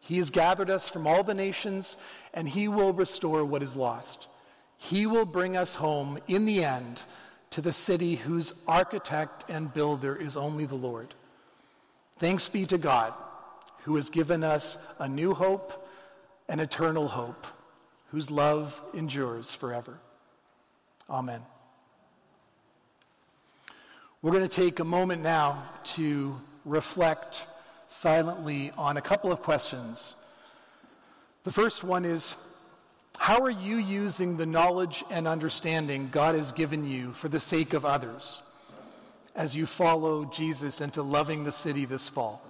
He 0.00 0.16
has 0.18 0.30
gathered 0.30 0.70
us 0.70 0.88
from 0.88 1.06
all 1.06 1.22
the 1.22 1.34
nations, 1.34 1.96
and 2.34 2.48
He 2.48 2.68
will 2.68 2.92
restore 2.92 3.44
what 3.44 3.62
is 3.62 3.76
lost. 3.76 4.28
He 4.76 5.06
will 5.06 5.26
bring 5.26 5.56
us 5.56 5.74
home 5.74 6.18
in 6.26 6.46
the 6.46 6.64
end 6.64 7.02
to 7.50 7.60
the 7.60 7.72
city 7.72 8.14
whose 8.14 8.54
architect 8.66 9.44
and 9.48 9.72
builder 9.72 10.16
is 10.16 10.36
only 10.36 10.66
the 10.66 10.76
Lord. 10.76 11.14
Thanks 12.18 12.48
be 12.48 12.64
to 12.66 12.78
God, 12.78 13.12
who 13.84 13.96
has 13.96 14.10
given 14.10 14.44
us 14.44 14.78
a 14.98 15.08
new 15.08 15.34
hope, 15.34 15.88
an 16.48 16.60
eternal 16.60 17.08
hope, 17.08 17.46
whose 18.10 18.30
love 18.30 18.80
endures 18.94 19.52
forever. 19.52 19.98
Amen. 21.08 21.40
We're 24.22 24.32
going 24.32 24.46
to 24.46 24.48
take 24.48 24.80
a 24.80 24.84
moment 24.84 25.22
now 25.22 25.62
to 25.94 26.38
reflect 26.66 27.46
silently 27.88 28.70
on 28.76 28.98
a 28.98 29.00
couple 29.00 29.32
of 29.32 29.40
questions. 29.40 30.14
The 31.44 31.52
first 31.52 31.82
one 31.82 32.04
is 32.04 32.36
How 33.18 33.40
are 33.40 33.50
you 33.50 33.76
using 33.76 34.36
the 34.36 34.44
knowledge 34.44 35.04
and 35.08 35.26
understanding 35.26 36.10
God 36.12 36.34
has 36.34 36.52
given 36.52 36.86
you 36.86 37.14
for 37.14 37.30
the 37.30 37.40
sake 37.40 37.72
of 37.72 37.86
others 37.86 38.42
as 39.34 39.56
you 39.56 39.64
follow 39.64 40.26
Jesus 40.26 40.82
into 40.82 41.00
loving 41.00 41.44
the 41.44 41.52
city 41.52 41.86
this 41.86 42.10
fall? 42.10 42.42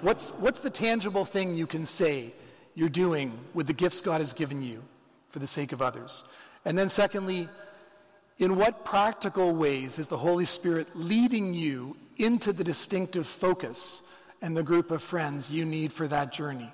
What's, 0.00 0.30
what's 0.32 0.60
the 0.60 0.70
tangible 0.70 1.24
thing 1.24 1.56
you 1.56 1.66
can 1.66 1.84
say 1.84 2.32
you're 2.76 2.88
doing 2.88 3.36
with 3.52 3.66
the 3.66 3.72
gifts 3.72 4.00
God 4.00 4.20
has 4.20 4.32
given 4.32 4.62
you 4.62 4.80
for 5.30 5.40
the 5.40 5.48
sake 5.48 5.72
of 5.72 5.82
others? 5.82 6.22
And 6.64 6.78
then, 6.78 6.88
secondly, 6.88 7.48
in 8.38 8.56
what 8.56 8.84
practical 8.84 9.54
ways 9.54 9.98
is 9.98 10.08
the 10.08 10.16
Holy 10.16 10.44
Spirit 10.44 10.88
leading 10.94 11.54
you 11.54 11.96
into 12.16 12.52
the 12.52 12.64
distinctive 12.64 13.26
focus 13.26 14.02
and 14.42 14.56
the 14.56 14.62
group 14.62 14.90
of 14.90 15.02
friends 15.02 15.50
you 15.50 15.64
need 15.64 15.92
for 15.92 16.08
that 16.08 16.32
journey? 16.32 16.72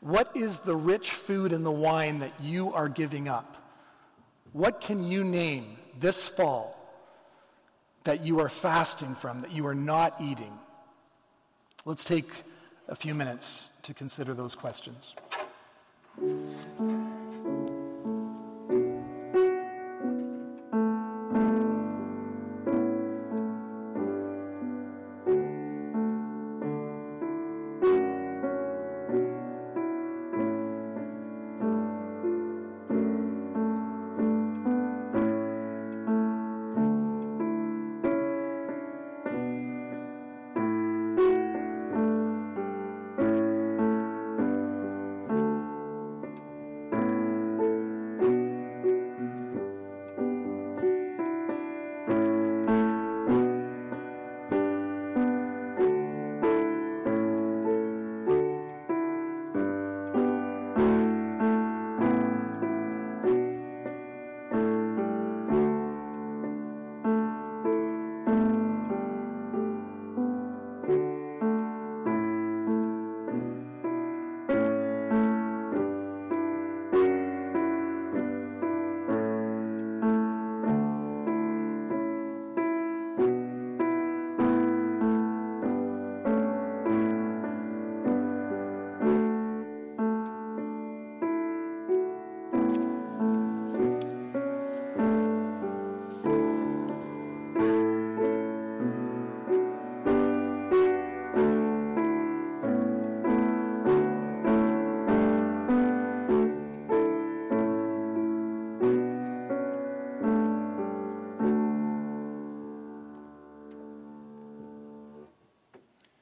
What 0.00 0.36
is 0.36 0.58
the 0.58 0.76
rich 0.76 1.12
food 1.12 1.52
and 1.52 1.64
the 1.64 1.70
wine 1.70 2.18
that 2.18 2.32
you 2.40 2.72
are 2.74 2.88
giving 2.88 3.26
up? 3.26 3.56
What 4.52 4.80
can 4.80 5.02
you 5.02 5.24
name 5.24 5.78
this 5.98 6.28
fall 6.28 6.78
that 8.04 8.20
you 8.20 8.40
are 8.40 8.50
fasting 8.50 9.14
from, 9.14 9.40
that 9.40 9.50
you 9.50 9.66
are 9.66 9.74
not 9.74 10.20
eating? 10.20 10.52
Let's 11.86 12.04
take 12.04 12.30
a 12.86 12.94
few 12.94 13.14
minutes 13.14 13.70
to 13.82 13.94
consider 13.94 14.34
those 14.34 14.54
questions. 14.54 15.14